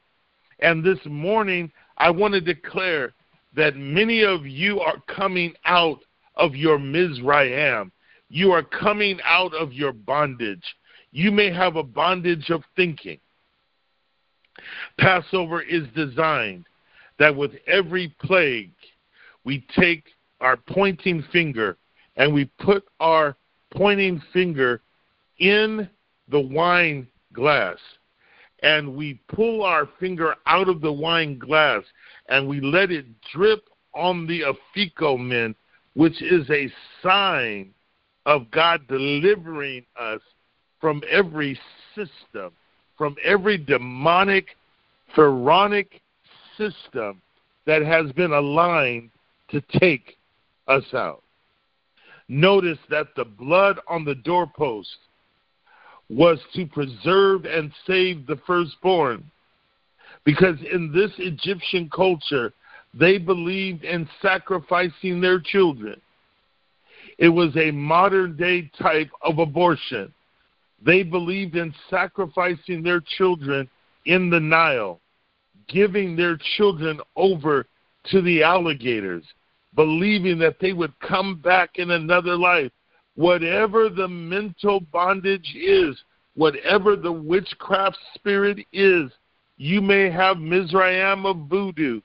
[0.60, 3.12] And this morning, I want to declare
[3.56, 6.00] that many of you are coming out
[6.36, 7.90] of your Mizraim.
[8.28, 10.64] You are coming out of your bondage.
[11.12, 13.18] You may have a bondage of thinking.
[14.98, 16.66] Passover is designed
[17.18, 18.72] that with every plague,
[19.44, 20.04] we take
[20.40, 21.76] our pointing finger
[22.16, 23.36] and we put our
[23.72, 24.80] pointing finger
[25.38, 25.88] in
[26.28, 27.78] the wine glass
[28.62, 31.82] and we pull our finger out of the wine glass
[32.28, 35.54] and we let it drip on the afikomen,
[35.94, 37.72] which is a sign
[38.26, 40.20] of God delivering us
[40.80, 41.58] from every
[41.94, 42.52] system,
[42.96, 44.56] from every demonic,
[45.14, 46.00] pharaonic
[46.56, 47.20] system
[47.66, 49.10] that has been aligned
[49.50, 50.16] to take
[50.68, 51.22] us out.
[52.28, 54.96] Notice that the blood on the doorpost
[56.10, 59.24] was to preserve and save the firstborn.
[60.24, 62.52] Because in this Egyptian culture,
[62.92, 66.00] they believed in sacrificing their children.
[67.18, 70.12] It was a modern day type of abortion.
[70.84, 73.68] They believed in sacrificing their children
[74.06, 75.00] in the Nile,
[75.68, 77.66] giving their children over
[78.10, 79.24] to the alligators,
[79.74, 82.72] believing that they would come back in another life.
[83.20, 85.94] Whatever the mental bondage is,
[86.36, 89.10] whatever the witchcraft spirit is,
[89.58, 92.00] you may have Mizraim of voodoo.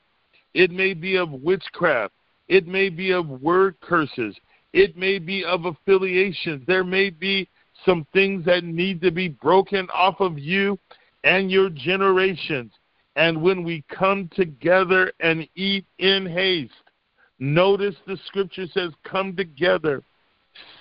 [0.54, 2.14] It may be of witchcraft.
[2.50, 4.36] It may be of word curses.
[4.74, 6.66] It may be of affiliations.
[6.68, 7.48] There may be
[7.86, 10.78] some things that need to be broken off of you
[11.24, 12.74] and your generations.
[13.16, 16.74] And when we come together and eat in haste,
[17.40, 20.04] notice the scripture says, come together,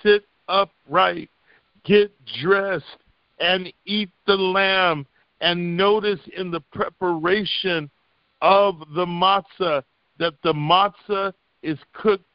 [0.03, 1.29] sit upright,
[1.83, 2.11] get
[2.41, 2.85] dressed,
[3.39, 5.05] and eat the lamb.
[5.41, 7.89] And notice in the preparation
[8.41, 9.83] of the matzah
[10.17, 12.25] that the matzah is cooked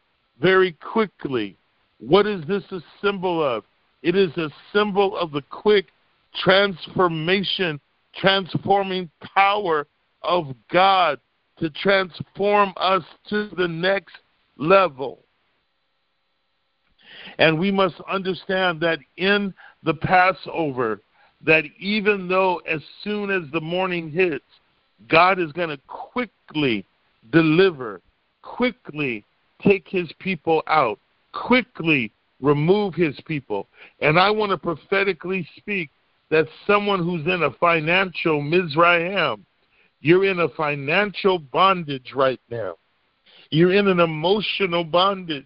[0.40, 1.56] very quickly.
[1.98, 3.64] What is this a symbol of?
[4.02, 5.86] It is a symbol of the quick
[6.42, 7.80] transformation,
[8.14, 9.86] transforming power
[10.22, 11.20] of God
[11.58, 14.16] to transform us to the next
[14.56, 15.24] level.
[17.38, 21.00] And we must understand that in the Passover,
[21.44, 24.44] that even though as soon as the morning hits,
[25.08, 26.84] God is going to quickly
[27.32, 28.00] deliver,
[28.42, 29.24] quickly
[29.62, 30.98] take his people out,
[31.32, 33.66] quickly remove his people.
[34.00, 35.90] And I want to prophetically speak
[36.30, 39.44] that someone who's in a financial Mizraim,
[40.00, 42.76] you're in a financial bondage right now.
[43.50, 45.44] You're in an emotional bondage.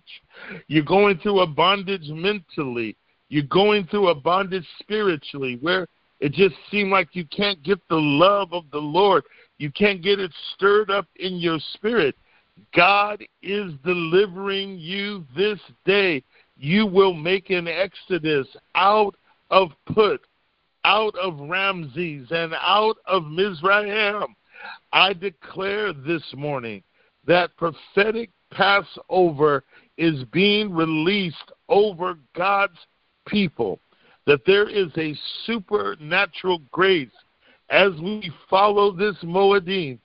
[0.66, 2.96] You're going through a bondage mentally.
[3.28, 5.88] You're going through a bondage spiritually where
[6.20, 9.24] it just seems like you can't get the love of the Lord.
[9.58, 12.14] You can't get it stirred up in your spirit.
[12.74, 16.22] God is delivering you this day
[16.56, 19.14] you will make an exodus out
[19.50, 20.20] of Put,
[20.84, 24.34] out of Ramses, and out of Mizraim.
[24.92, 26.82] I declare this morning
[27.26, 29.64] that prophetic Passover
[29.98, 32.78] is being released over God's
[33.26, 33.80] people,
[34.26, 37.08] that there is a supernatural grace
[37.70, 39.98] as we follow this Moedim.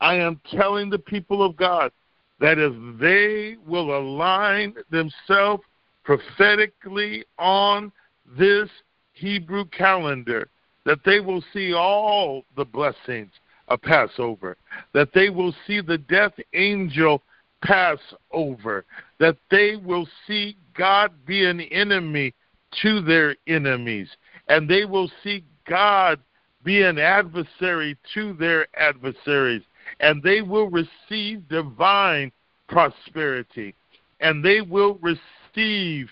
[0.00, 1.92] I am telling the people of God
[2.40, 5.62] that if they will align themselves
[6.04, 7.92] prophetically on
[8.38, 8.70] this
[9.12, 10.48] Hebrew calendar,
[10.86, 13.30] that they will see all the blessings
[13.70, 14.56] of Passover,
[14.92, 17.22] that they will see the death angel
[17.62, 17.98] pass
[18.32, 18.84] over,
[19.18, 22.34] that they will see God be an enemy
[22.82, 24.08] to their enemies,
[24.48, 26.20] and they will see God
[26.64, 29.62] be an adversary to their adversaries,
[30.00, 32.30] and they will receive divine
[32.68, 33.74] prosperity,
[34.20, 36.08] and they will receive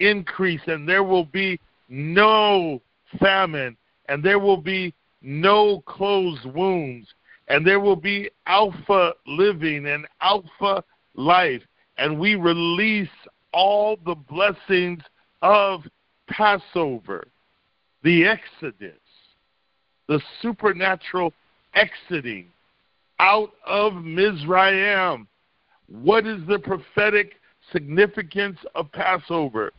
[0.00, 2.80] increase, and there will be no
[3.20, 3.76] famine,
[4.08, 7.08] and there will be no closed wounds,
[7.48, 10.82] and there will be alpha living and alpha
[11.14, 11.62] life,
[11.98, 13.08] and we release
[13.52, 15.02] all the blessings
[15.42, 15.82] of
[16.28, 17.26] Passover,
[18.02, 18.98] the Exodus,
[20.08, 21.32] the supernatural
[21.74, 22.46] exiting
[23.18, 25.26] out of Mizraim.
[25.88, 27.34] What is the prophetic
[27.72, 29.72] significance of Passover?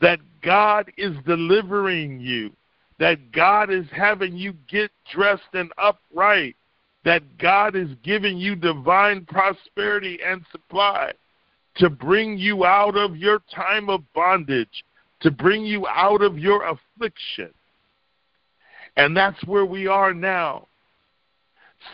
[0.00, 2.50] That God is delivering you,
[2.98, 6.56] that God is having you get dressed and upright,
[7.04, 11.12] that God is giving you divine prosperity and supply
[11.76, 14.84] to bring you out of your time of bondage,
[15.20, 17.50] to bring you out of your affliction.
[18.96, 20.68] And that's where we are now.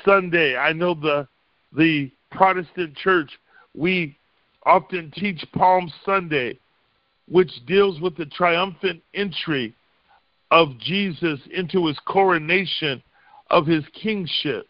[0.05, 1.29] Sunday, I know the
[1.75, 3.31] the Protestant church,
[3.75, 4.17] we
[4.65, 6.59] often teach Palm Sunday,
[7.29, 9.75] which deals with the triumphant entry
[10.51, 13.03] of Jesus into his coronation
[13.51, 14.67] of his kingship.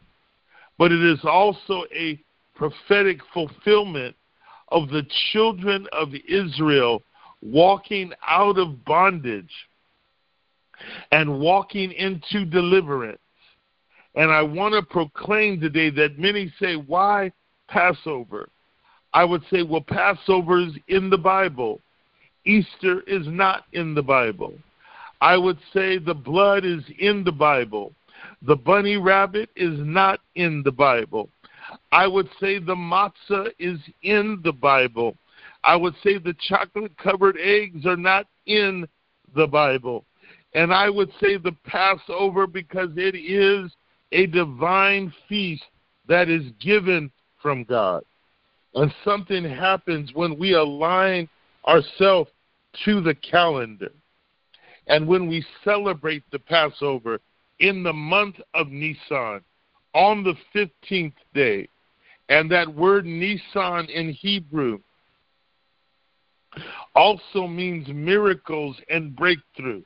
[0.79, 2.21] But it is also a
[2.55, 4.17] prophetic fulfillment
[4.69, 7.03] of the children of Israel
[7.43, 9.53] walking out of bondage
[11.11, 13.19] and walking into deliverance.
[14.15, 17.33] And I want to proclaim today that many say, Why
[17.69, 18.49] Passover?
[19.13, 21.81] I would say, Well, Passover is in the Bible,
[22.45, 24.55] Easter is not in the Bible.
[25.21, 27.95] I would say the blood is in the Bible.
[28.43, 31.29] The bunny rabbit is not in the Bible.
[31.93, 35.17] I would say the matzah is in the Bible.
[35.65, 38.87] I would say the chocolate covered eggs are not in
[39.35, 40.05] the Bible.
[40.55, 43.71] And I would say the Passover because it is
[44.13, 45.65] a divine feast
[46.07, 47.11] that is given
[47.43, 48.03] from God.
[48.75, 51.29] And something happens when we align
[51.67, 52.31] ourselves
[52.85, 53.93] to the calendar.
[54.89, 57.21] And when we celebrate the Passover
[57.61, 59.43] in the month of Nisan,
[59.95, 61.69] on the 15th day,
[62.29, 64.79] and that word Nisan in Hebrew
[66.95, 69.83] also means miracles and breakthrough.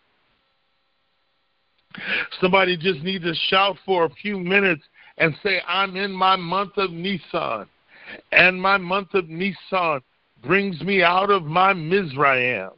[2.40, 4.82] Somebody just needs to shout for a few minutes
[5.18, 7.66] and say, I'm in my month of Nisan.
[8.32, 10.00] And my month of Nisan
[10.42, 12.70] brings me out of my Mizraim.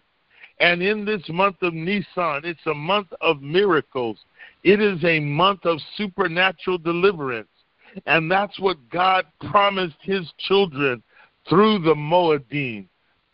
[0.61, 4.19] And in this month of Nisan, it's a month of miracles.
[4.63, 7.49] It is a month of supernatural deliverance.
[8.07, 11.03] And that's what God promised his children
[11.49, 12.87] through the Moedim,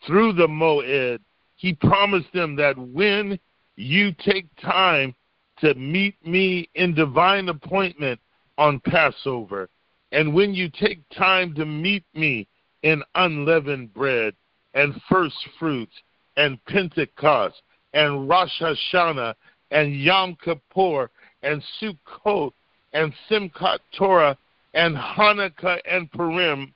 [0.05, 1.19] through the Moed.
[1.55, 3.39] He promised them that when
[3.75, 5.15] you take time
[5.59, 8.19] to meet me in divine appointment
[8.57, 9.69] on Passover,
[10.11, 12.47] and when you take time to meet me
[12.83, 14.33] in unleavened bread
[14.73, 15.93] and first fruits
[16.41, 17.61] and Pentecost
[17.93, 19.35] and Rosh Hashanah
[19.69, 21.11] and Yom Kippur
[21.43, 22.51] and Sukkot
[22.93, 24.35] and Simchat Torah
[24.73, 26.73] and Hanukkah and Purim,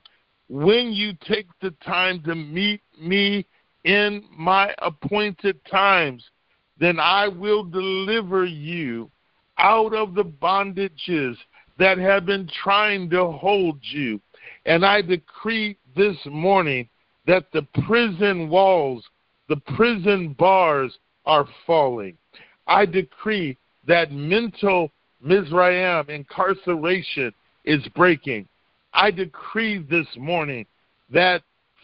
[0.48, 3.44] when you take the time to meet me
[3.82, 6.22] in my appointed times,
[6.78, 9.10] then I will deliver you
[9.58, 11.36] out of the bondages
[11.76, 14.20] that have been trying to hold you.
[14.64, 16.88] And I decree this morning
[17.26, 19.04] that the prison walls,
[19.48, 22.16] the prison bars are falling.
[22.66, 24.90] I decree that mental
[25.20, 27.32] Mizraim incarceration
[27.64, 28.48] is breaking.
[28.92, 30.66] I decree this morning
[31.10, 31.42] that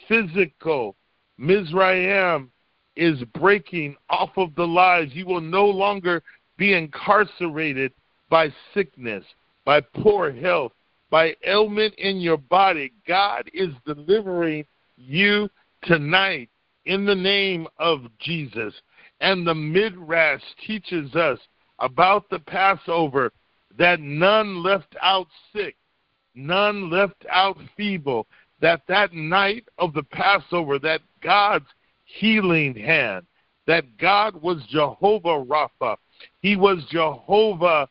[0.08, 0.96] physical
[1.38, 2.50] Mizraim
[2.96, 5.14] is breaking off of the lives.
[5.14, 6.22] You will no longer
[6.56, 7.92] be incarcerated
[8.28, 9.24] by sickness,
[9.64, 10.72] by poor health,
[11.10, 12.92] by ailment in your body.
[13.06, 14.64] God is delivering
[14.96, 15.48] you
[15.84, 16.48] tonight
[16.84, 18.74] in the name of Jesus.
[19.20, 21.38] And the Midrash teaches us
[21.78, 23.32] about the Passover
[23.78, 25.76] that none left out sick,
[26.34, 28.26] none left out feeble,
[28.60, 31.66] that that night of the Passover, that God's
[32.04, 33.26] healing hand,
[33.66, 35.96] that God was Jehovah Rapha,
[36.40, 37.88] He was Jehovah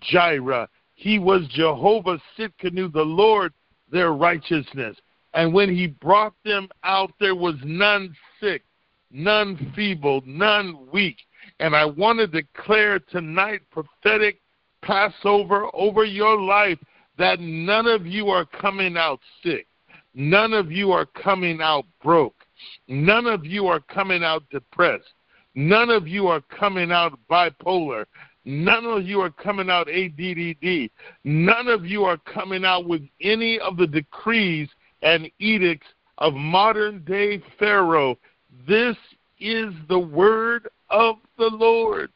[0.00, 3.52] Jireh, He was Jehovah Tsidkenu, the Lord
[3.90, 4.96] their righteousness.
[5.34, 8.62] And when He brought them out, there was none sick,
[9.10, 11.18] none feeble, none weak.
[11.60, 14.40] And I want to declare tonight prophetic
[14.82, 16.78] Passover over your life
[17.18, 19.66] that none of you are coming out sick.
[20.14, 22.44] None of you are coming out broke.
[22.86, 25.12] None of you are coming out depressed.
[25.54, 28.04] None of you are coming out bipolar.
[28.44, 30.90] None of you are coming out ADDD.
[31.24, 34.68] None of you are coming out with any of the decrees
[35.04, 35.86] and edicts
[36.18, 38.18] of modern day Pharaoh.
[38.66, 38.96] This
[39.38, 42.10] is the word of the Lord.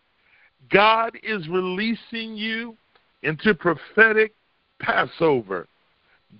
[0.70, 2.76] God is releasing you
[3.22, 4.34] into prophetic
[4.80, 5.68] Passover.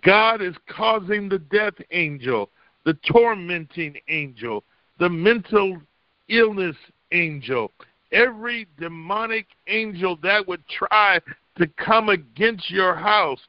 [0.03, 2.51] God is causing the death angel,
[2.85, 4.65] the tormenting angel,
[4.99, 5.81] the mental
[6.29, 6.77] illness
[7.13, 7.73] angel,
[8.13, 11.21] every demonic angel that would try
[11.57, 13.41] to come against your house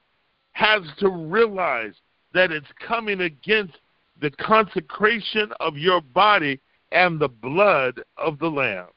[0.53, 1.93] has to realize
[2.33, 3.77] that it's coming against
[4.21, 6.59] the consecration of your body
[6.91, 8.87] and the blood of the Lamb.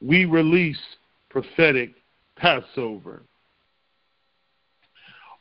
[0.00, 0.80] We release
[1.30, 1.90] prophetic
[2.36, 3.22] Passover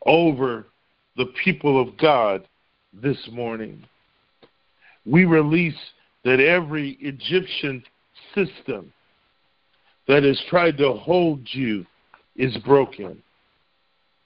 [0.05, 0.67] over
[1.15, 2.47] the people of God
[2.93, 3.83] this morning.
[5.05, 5.77] We release
[6.23, 7.83] that every Egyptian
[8.33, 8.91] system
[10.07, 11.85] that has tried to hold you
[12.35, 13.21] is broken.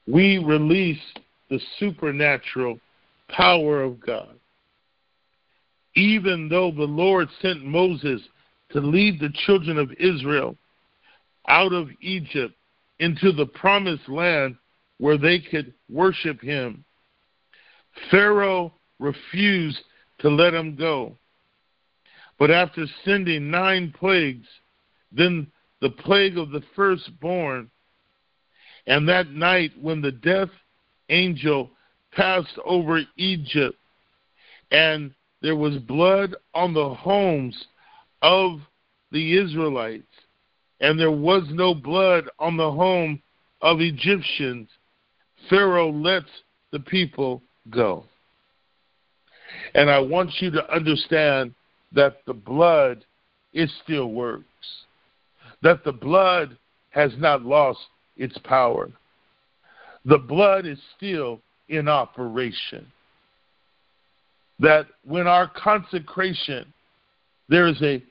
[0.07, 1.01] We release
[1.49, 2.79] the supernatural
[3.29, 4.35] power of God.
[5.95, 8.21] Even though the Lord sent Moses
[8.71, 10.55] to lead the children of Israel
[11.47, 12.53] out of Egypt
[12.99, 14.55] into the promised land
[14.99, 16.83] where they could worship him,
[18.11, 19.79] Pharaoh refused
[20.19, 21.17] to let him go.
[22.39, 24.47] But after sending nine plagues,
[25.11, 25.47] then
[25.81, 27.69] the plague of the firstborn,
[28.85, 30.49] and that night when the death
[31.09, 31.69] angel
[32.13, 33.77] passed over Egypt,
[34.71, 37.65] and there was blood on the homes
[38.21, 38.59] of
[39.11, 40.03] the Israelites,
[40.81, 43.21] and there was no blood on the home
[43.61, 44.69] of Egyptians,
[45.49, 46.29] Pharaoh lets
[46.71, 48.03] the people go.
[49.73, 51.53] And I want you to understand
[51.93, 53.05] that the blood,
[53.53, 54.43] it still works.
[55.63, 56.57] That the blood
[56.89, 57.79] has not lost
[58.17, 58.89] its power.
[60.07, 62.87] The blood is still in operation.
[64.59, 66.73] That when our consecration,
[67.49, 68.01] there is a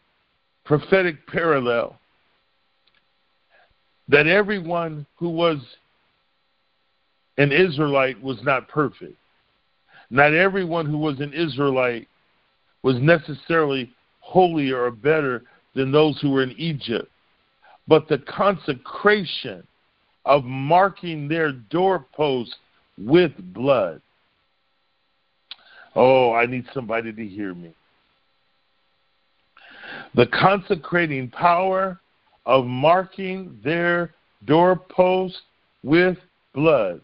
[0.64, 1.98] prophetic parallel.
[4.08, 5.58] That everyone who was
[7.38, 9.16] an Israelite was not perfect.
[10.10, 12.08] Not everyone who was an Israelite
[12.82, 13.90] was necessarily
[14.20, 15.44] holier or better
[15.74, 17.08] than those who were in Egypt.
[17.88, 19.66] But the consecration
[20.26, 22.56] of marking their doorposts
[22.98, 24.02] with blood.
[25.94, 27.72] Oh, I need somebody to hear me.
[30.14, 32.00] The consecrating power
[32.44, 34.12] of marking their
[34.44, 35.40] doorposts
[35.82, 36.18] with
[36.52, 37.00] blood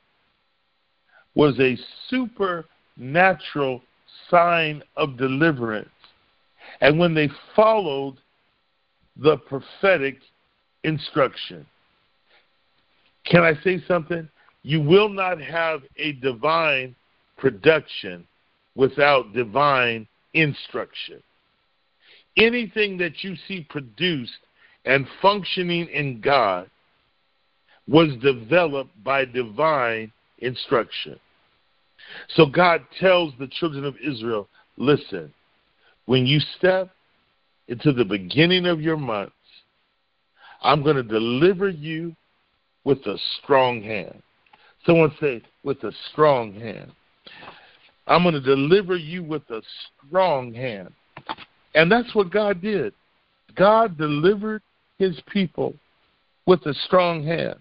[1.35, 3.83] was a supernatural
[4.31, 5.89] sign of deliverance.
[6.81, 8.17] And when they followed
[9.17, 10.19] the prophetic
[10.85, 11.67] instruction,
[13.33, 14.29] can I say something?
[14.63, 16.95] You will not have a divine
[17.39, 18.27] production
[18.75, 21.23] without divine instruction.
[22.37, 24.37] Anything that you see produced
[24.85, 26.69] and functioning in God
[27.89, 31.19] was developed by divine instruction.
[32.37, 35.33] So God tells the children of Israel listen,
[36.05, 36.91] when you step
[37.69, 39.33] into the beginning of your months,
[40.63, 42.15] I'm going to deliver you
[42.85, 44.23] with a strong hand.
[44.85, 46.91] Someone say, with a strong hand.
[48.07, 49.63] I'm going to deliver you with a
[50.09, 50.93] strong hand.
[51.75, 52.93] And that's what God did.
[53.55, 54.63] God delivered
[54.99, 55.75] his people
[56.47, 57.57] with a strong hand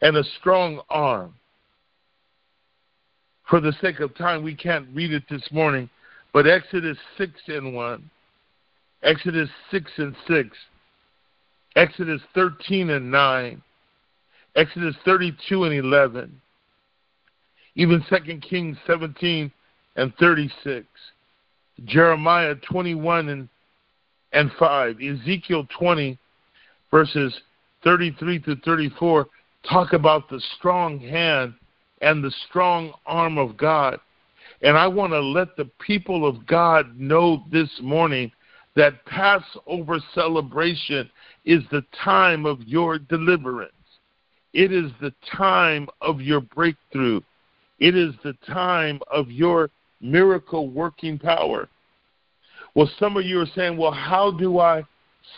[0.00, 1.34] and a strong arm
[3.48, 5.88] for the sake of time, we can't read it this morning,
[6.32, 8.10] but Exodus 6 and 1,
[9.02, 10.48] Exodus 6 and 6,
[11.76, 13.62] Exodus 13 and 9,
[14.56, 16.40] Exodus 32 and 11,
[17.74, 19.50] even 2 Kings 17
[19.96, 20.86] and 36,
[21.84, 23.48] Jeremiah 21 and,
[24.32, 26.16] and 5, Ezekiel 20,
[26.90, 27.40] verses
[27.82, 29.26] 33 to 34,
[29.68, 31.54] talk about the strong hand
[32.00, 33.98] and the strong arm of God.
[34.62, 38.30] And I want to let the people of God know this morning
[38.76, 41.10] that Passover celebration
[41.44, 43.73] is the time of your deliverance.
[44.54, 47.20] It is the time of your breakthrough.
[47.80, 49.68] It is the time of your
[50.00, 51.68] miracle working power.
[52.74, 54.84] Well, some of you are saying, well, how do I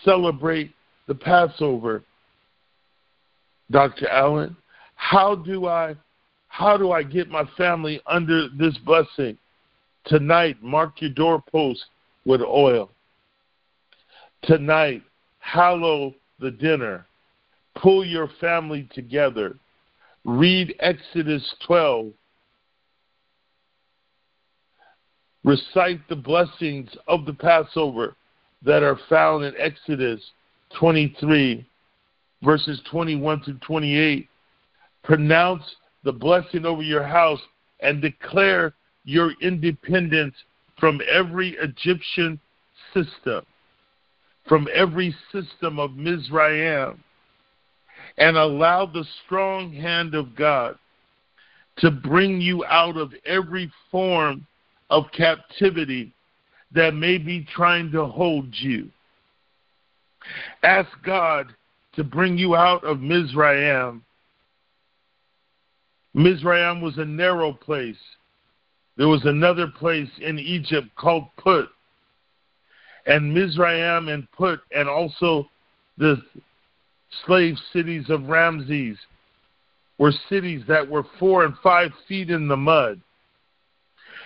[0.05, 0.71] celebrate
[1.07, 2.03] the Passover?
[3.71, 4.09] Dr.
[4.09, 4.55] Allen,
[4.95, 5.97] how do I
[6.49, 9.37] how do I get my family under this blessing?
[10.07, 11.85] Tonight, mark your doorpost
[12.25, 12.91] with oil.
[14.45, 15.03] Tonight,
[15.41, 17.05] hallow the dinner.
[17.77, 19.57] Pull your family together.
[20.25, 22.13] Read Exodus 12.
[25.45, 28.17] Recite the blessings of the Passover
[28.65, 30.21] that are found in Exodus
[30.79, 31.65] 23,
[32.43, 34.29] verses 21 through 28.
[35.05, 35.63] Pronounce
[36.03, 37.41] the blessing over your house
[37.81, 38.73] and declare
[39.05, 40.35] your independence
[40.81, 42.41] from every Egyptian
[42.93, 43.45] system,
[44.49, 47.01] from every system of Mizraim,
[48.19, 50.79] and allow the strong hand of God
[51.79, 54.47] to bring you out of every form
[54.89, 56.13] of captivity
[56.73, 58.89] that may be trying to hold you.
[60.63, 61.55] Ask God
[61.95, 64.03] to bring you out of Mizraim.
[66.15, 67.97] Mizraim was a narrow place.
[68.97, 71.69] There was another place in Egypt called Put.
[73.07, 75.49] And Mizraim and Put, and also
[75.99, 76.23] the
[77.25, 78.99] slave cities of Ramses,
[79.99, 83.01] were cities that were four and five feet in the mud.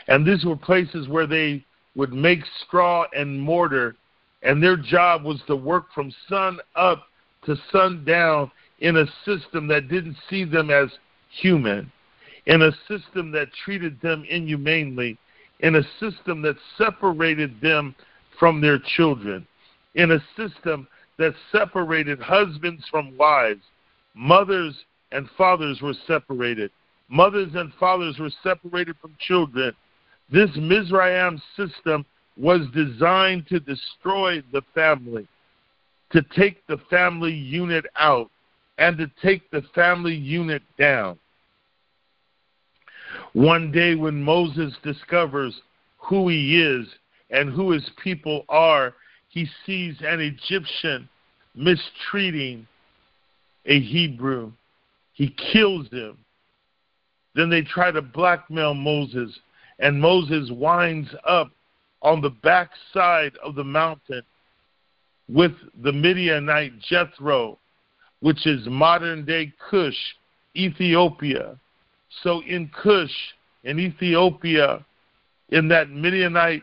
[0.08, 1.64] And these were places where they
[1.94, 3.96] would make straw and mortar,
[4.42, 7.06] and their job was to work from sun up
[7.44, 8.50] to sun down
[8.80, 10.88] in a system that didn't see them as
[11.30, 11.90] human,
[12.46, 15.18] in a system that treated them inhumanely,
[15.60, 17.94] in a system that separated them
[18.38, 19.46] from their children,
[19.94, 20.88] in a system
[21.20, 23.60] that separated husbands from wives,
[24.14, 24.74] mothers
[25.12, 26.70] and fathers were separated,
[27.10, 29.76] mothers and fathers were separated from children.
[30.32, 32.06] This Mizraim system
[32.38, 35.28] was designed to destroy the family,
[36.12, 38.30] to take the family unit out,
[38.78, 41.18] and to take the family unit down.
[43.34, 45.54] One day, when Moses discovers
[45.98, 46.86] who he is
[47.28, 48.94] and who his people are,
[49.30, 51.08] he sees an Egyptian
[51.54, 52.66] mistreating
[53.64, 54.52] a Hebrew.
[55.12, 56.18] He kills him.
[57.34, 59.38] Then they try to blackmail Moses
[59.78, 61.50] and Moses winds up
[62.02, 64.22] on the backside of the mountain
[65.28, 65.52] with
[65.82, 67.58] the Midianite Jethro,
[68.20, 69.96] which is modern day Cush,
[70.56, 71.56] Ethiopia.
[72.22, 73.14] So in Cush,
[73.62, 74.84] in Ethiopia,
[75.50, 76.62] in that Midianite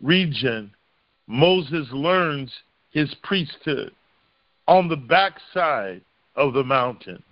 [0.00, 0.72] region,
[1.26, 2.52] Moses learns
[2.90, 3.92] his priesthood
[4.68, 6.02] on the backside
[6.36, 7.22] of the mountain.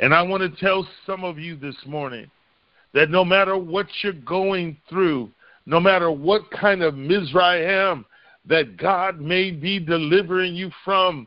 [0.00, 2.30] And I want to tell some of you this morning
[2.94, 5.30] that no matter what you're going through,
[5.66, 8.04] no matter what kind of Mizraim
[8.46, 11.26] that God may be delivering you from,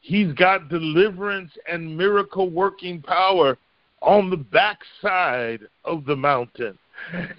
[0.00, 3.56] He's got deliverance and miracle working power
[4.00, 6.76] on the backside of the mountain.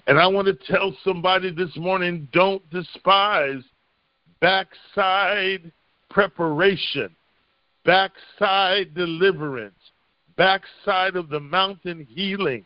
[0.07, 3.63] And I want to tell somebody this morning don't despise
[4.43, 5.71] backside
[6.09, 7.15] preparation,
[7.85, 9.79] backside deliverance,
[10.35, 12.65] backside of the mountain healing.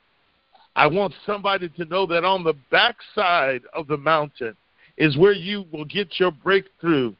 [0.75, 4.57] I want somebody to know that on the backside of the mountain
[4.97, 7.13] is where you will get your breakthrough.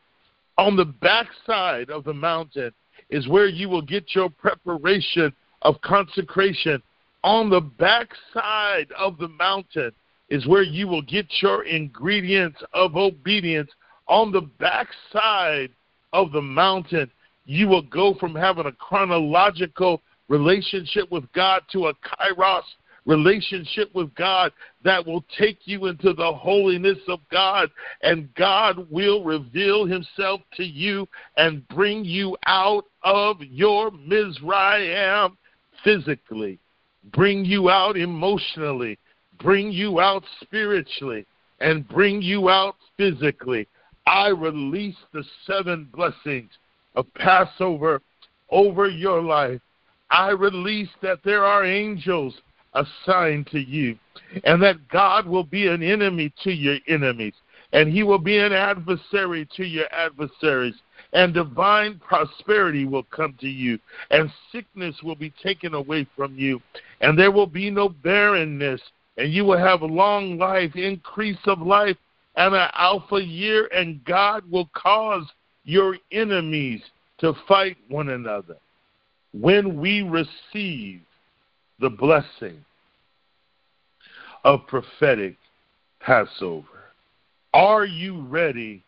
[0.57, 2.71] On the backside of the mountain
[3.11, 5.31] is where you will get your preparation
[5.61, 6.81] of consecration.
[7.23, 9.91] On the backside of the mountain
[10.29, 13.69] is where you will get your ingredients of obedience.
[14.07, 15.71] On the backside
[16.13, 17.11] of the mountain,
[17.45, 22.63] you will go from having a chronological relationship with God to a kairos
[23.07, 24.51] relationship with God
[24.83, 27.71] that will take you into the holiness of God,
[28.03, 35.37] and God will reveal Himself to you and bring you out of your Mizraim
[35.83, 36.59] physically,
[37.13, 38.99] bring you out emotionally,
[39.39, 41.25] bring you out spiritually,
[41.59, 43.67] and bring you out physically.
[44.07, 46.51] I release the seven blessings
[46.95, 48.01] of Passover
[48.49, 49.59] over your life.
[50.09, 52.33] I release that there are angels
[52.73, 53.99] assigned to you,
[54.45, 57.33] and that God will be an enemy to your enemies,
[57.73, 60.75] and He will be an adversary to your adversaries,
[61.11, 63.77] and divine prosperity will come to you,
[64.09, 66.61] and sickness will be taken away from you,
[67.01, 68.79] and there will be no barrenness,
[69.17, 71.97] and you will have long life, increase of life,
[72.37, 75.25] and an alpha year, and God will cause
[75.63, 76.81] your enemies
[77.17, 78.55] to fight one another.
[79.33, 81.01] When we receive
[81.79, 82.63] the blessing
[84.43, 85.35] of prophetic
[85.99, 86.93] Passover.
[87.53, 88.83] Are you ready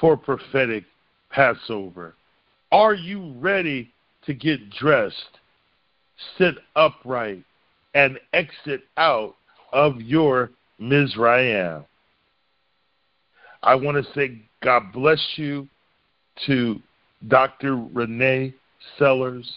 [0.00, 0.84] for prophetic
[1.30, 2.14] Passover?
[2.72, 3.92] Are you ready
[4.26, 5.38] to get dressed,
[6.38, 7.44] sit upright,
[7.94, 9.34] and exit out
[9.72, 11.84] of your Mizraim?
[13.64, 15.66] I want to say God bless you
[16.46, 16.80] to
[17.28, 17.76] Dr.
[17.76, 18.52] Renee
[18.98, 19.50] Sellers.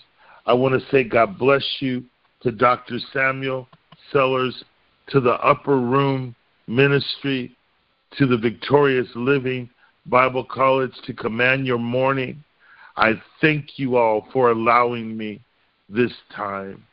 [0.45, 2.05] I want to say God bless you
[2.41, 2.99] to Dr.
[3.11, 3.67] Samuel
[4.13, 4.63] Sellers,
[5.09, 6.33] to the Upper Room
[6.67, 7.55] Ministry,
[8.17, 9.69] to the Victorious Living
[10.05, 12.41] Bible College, to Command Your Morning.
[12.95, 15.41] I thank you all for allowing me
[15.89, 16.85] this time.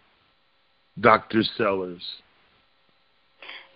[1.00, 1.44] Dr.
[1.56, 2.02] Sellers.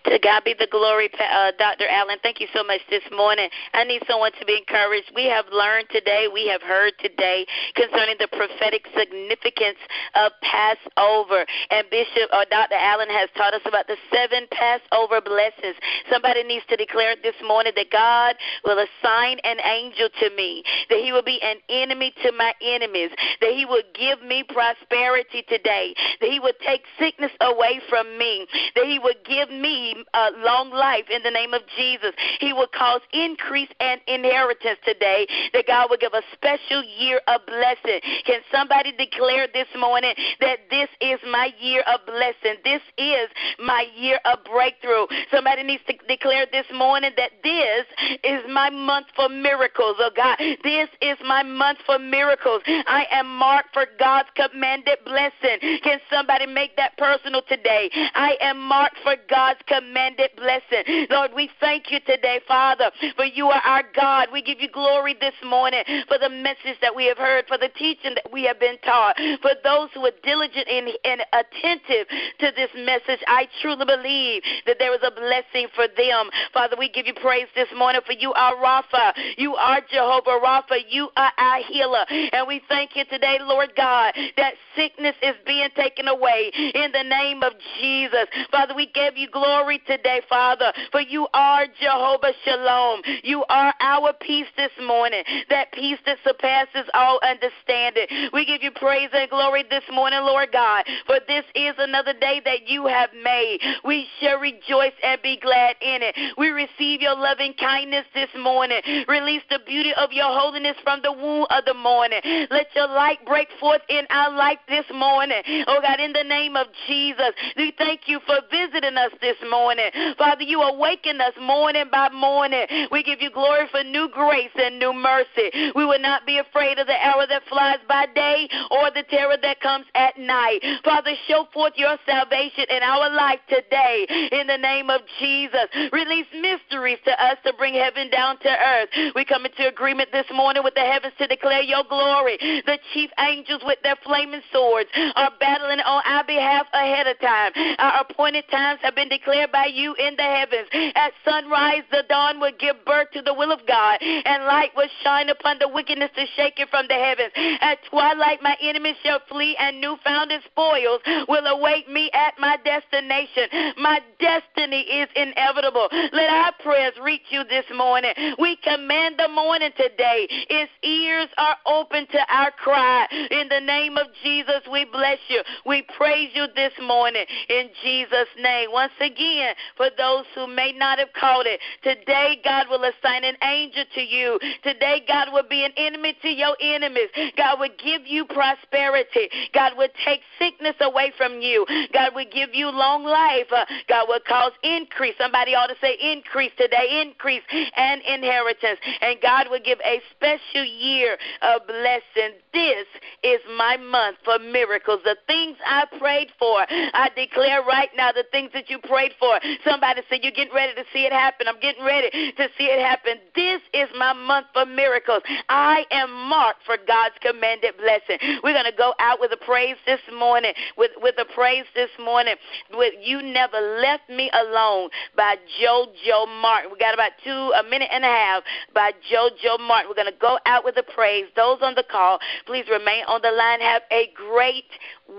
[0.05, 1.83] To God be the glory, uh, Dr.
[1.89, 2.17] Allen.
[2.23, 3.49] Thank you so much this morning.
[3.73, 5.11] I need someone to be encouraged.
[5.13, 7.45] We have learned today, we have heard today
[7.75, 9.77] concerning the prophetic significance
[10.15, 11.43] of Passover.
[11.69, 12.79] And Bishop or uh, Dr.
[12.79, 15.75] Allen has taught us about the seven Passover blessings.
[16.09, 20.99] Somebody needs to declare this morning that God will assign an angel to me, that
[21.03, 25.93] he will be an enemy to my enemies, that he will give me prosperity today,
[26.21, 30.71] that he will take sickness away from me, that he will give me uh, long
[30.71, 32.11] life in the name of Jesus.
[32.39, 37.45] He will cause increase and inheritance today, that God will give a special year of
[37.45, 37.99] blessing.
[38.25, 42.59] Can somebody declare this morning that this is my year of blessing?
[42.63, 43.29] This is
[43.59, 45.05] my year of breakthrough.
[45.31, 47.85] Somebody needs to declare this morning that this
[48.23, 50.37] is my month for miracles, oh God.
[50.63, 52.61] This is my month for miracles.
[52.67, 55.79] I am marked for God's commanded blessing.
[55.83, 57.89] Can somebody make that personal today?
[58.15, 61.07] I am marked for God's commanded commanded blessing.
[61.09, 64.27] Lord, we thank you today, Father, for you are our God.
[64.31, 67.69] We give you glory this morning for the message that we have heard, for the
[67.69, 72.07] teaching that we have been taught, for those who are diligent and, and attentive
[72.39, 73.23] to this message.
[73.27, 76.29] I truly believe that there is a blessing for them.
[76.53, 79.13] Father, we give you praise this morning for you are Rapha.
[79.37, 80.79] You are Jehovah Rapha.
[80.89, 82.05] You are our healer.
[82.09, 87.03] And we thank you today, Lord God, that sickness is being taken away in the
[87.03, 88.27] name of Jesus.
[88.51, 93.01] Father, we give you glory glory today, Father, for you are Jehovah Shalom.
[93.23, 98.07] You are our peace this morning, that peace that surpasses all understanding.
[98.33, 102.41] We give you praise and glory this morning, Lord God, for this is another day
[102.45, 103.59] that you have made.
[103.85, 106.15] We shall rejoice and be glad in it.
[106.37, 108.81] We receive your loving kindness this morning.
[109.07, 112.21] Release the beauty of your holiness from the womb of the morning.
[112.49, 115.43] Let your light break forth in our life this morning.
[115.67, 119.58] Oh God, in the name of Jesus, we thank you for visiting us this morning
[119.59, 119.91] morning.
[120.17, 122.65] Father, you awaken us morning by morning.
[122.91, 125.51] We give you glory for new grace and new mercy.
[125.75, 129.35] We will not be afraid of the arrow that flies by day or the terror
[129.41, 130.63] that comes at night.
[130.85, 135.67] Father, show forth your salvation in our life today in the name of Jesus.
[135.91, 138.89] Release mysteries to us to bring heaven down to earth.
[139.13, 142.37] We come into agreement this morning with the heavens to declare your glory.
[142.39, 147.51] The chief angels with their flaming swords are battling on our behalf ahead of time.
[147.77, 150.67] Our appointed times have been declared by you in the heavens.
[150.95, 154.89] At sunrise, the dawn will give birth to the will of God, and light will
[155.03, 157.31] shine upon the wickedness to shake it from the heavens.
[157.61, 163.75] At twilight, my enemies shall flee, and newfound spoils will await me at my destination.
[163.77, 165.87] My destiny is inevitable.
[166.13, 168.13] Let our prayers reach you this morning.
[168.37, 170.27] We command the morning today.
[170.49, 173.07] Its ears are open to our cry.
[173.31, 175.41] In the name of Jesus, we bless you.
[175.65, 177.25] We praise you this morning.
[177.49, 178.69] In Jesus' name.
[178.71, 181.59] Once again, again for those who may not have caught it.
[181.83, 184.39] Today, God will assign an angel to you.
[184.63, 187.09] Today, God will be an enemy to your enemies.
[187.37, 189.29] God will give you prosperity.
[189.53, 191.65] God will take sickness away from you.
[191.93, 193.47] God will give you long life.
[193.51, 195.15] Uh, God will cause increase.
[195.17, 198.79] Somebody ought to say increase today, increase and inheritance.
[199.01, 202.39] And God will give a special year of blessing.
[202.53, 202.87] This
[203.23, 205.01] is my month for miracles.
[205.03, 209.39] The things I prayed for, I declare right now the things that you prayed for.
[209.63, 211.47] Somebody said, You're getting ready to see it happen.
[211.47, 213.17] I'm getting ready to see it happen.
[213.35, 215.21] This is my month for miracles.
[215.49, 218.17] I am marked for God's commanded blessing.
[218.43, 221.91] We're going to go out with a praise this morning, with, with a praise this
[221.99, 222.35] morning,
[222.73, 226.71] with You Never Left Me Alone by JoJo Martin.
[226.71, 228.43] We got about two, a minute and a half
[228.73, 229.89] by JoJo Martin.
[229.89, 231.25] We're going to go out with a praise.
[231.35, 233.61] Those on the call, please remain on the line.
[233.61, 234.69] Have a great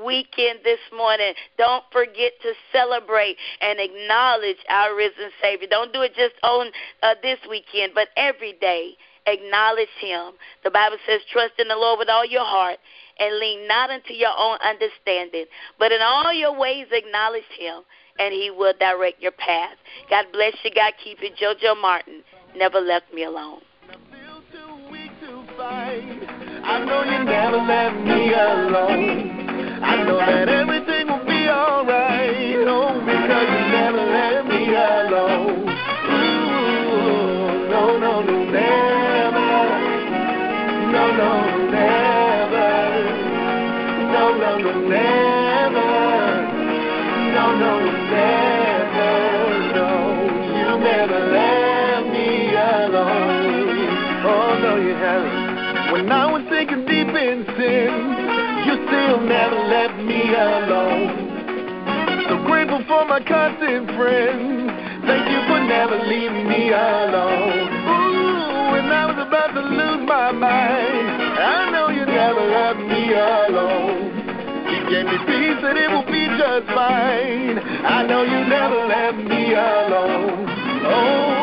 [0.05, 1.35] weekend this morning.
[1.59, 5.69] Don't forget to celebrate and acknowledge our risen Savior.
[5.69, 6.69] Don't do it just on
[7.03, 8.93] uh, this weekend, but every day.
[9.27, 10.33] Acknowledge Him.
[10.65, 12.79] The Bible says, Trust in the Lord with all your heart
[13.19, 15.45] and lean not unto your own understanding,
[15.79, 17.83] but in all your ways acknowledge Him,
[18.19, 19.77] and He will direct your path.
[20.09, 20.71] God bless you.
[20.75, 21.29] God keep you.
[21.31, 22.23] JoJo Martin
[22.57, 23.61] never left me alone.
[26.63, 29.83] I know you never left me alone.
[29.83, 31.00] I know that everything
[59.21, 61.31] never left me alone.
[62.29, 64.71] So grateful for my constant friends.
[65.07, 67.69] Thank you for never leaving me alone.
[67.91, 71.07] Ooh, when I was about to lose my mind,
[71.39, 74.11] I know you never left me alone.
[74.71, 77.59] You gave me peace and it will be just fine.
[77.59, 80.47] I know you never left me alone.
[80.87, 81.40] Oh,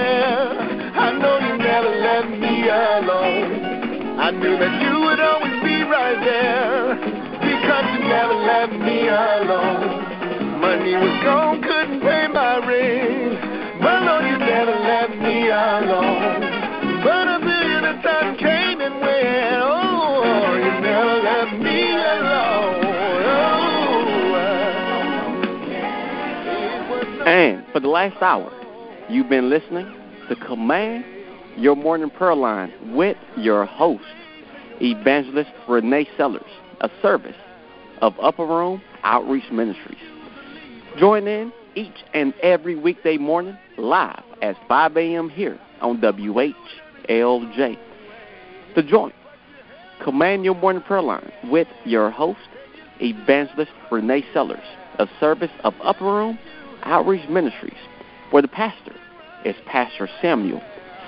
[0.00, 4.18] I know you never left me alone.
[4.18, 6.94] I knew that you would always be right there
[7.40, 10.60] because you never left me alone.
[10.60, 13.38] Money was gone, couldn't pay my rent,
[13.80, 16.40] but Lord, you never left me alone.
[17.04, 17.36] But a
[17.84, 22.84] of times came and went, oh, you never left me alone.
[23.26, 24.34] Oh,
[27.20, 27.28] uh.
[27.28, 28.63] And for the last hour,
[29.08, 29.92] you've been listening
[30.28, 31.04] to Command
[31.56, 34.04] Your Morning Prayer Line with your host,
[34.80, 36.42] Evangelist Renee Sellers,
[36.80, 37.36] a service
[38.00, 39.98] of Upper Room Outreach Ministries.
[40.98, 45.28] Join in each and every weekday morning live at 5 a.m.
[45.28, 47.78] here on WHLJ.
[48.74, 49.12] To join
[50.02, 52.40] Command Your Morning Prayer Line with your host,
[53.00, 54.64] Evangelist Renee Sellers,
[54.98, 56.38] a service of Upper Room
[56.84, 57.72] Outreach Ministries,
[58.34, 58.96] where the pastor
[59.44, 60.60] is Pastor Samuel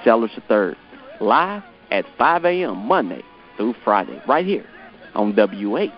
[0.04, 0.76] Sellers III,
[1.20, 2.86] live at 5 a.m.
[2.86, 3.20] Monday
[3.56, 4.64] through Friday, right here
[5.16, 5.90] on WHLJ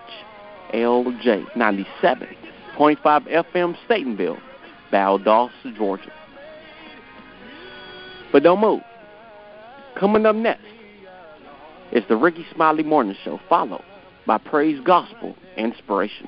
[0.73, 2.33] 97.5
[2.73, 4.41] FM Statenville,
[4.91, 6.11] Valdosta, Georgia.
[8.31, 8.81] But don't move.
[9.99, 10.65] Coming up next
[11.91, 13.85] is the Rickey Smiley Morning Show, followed
[14.25, 16.27] by Praise Gospel Inspiration.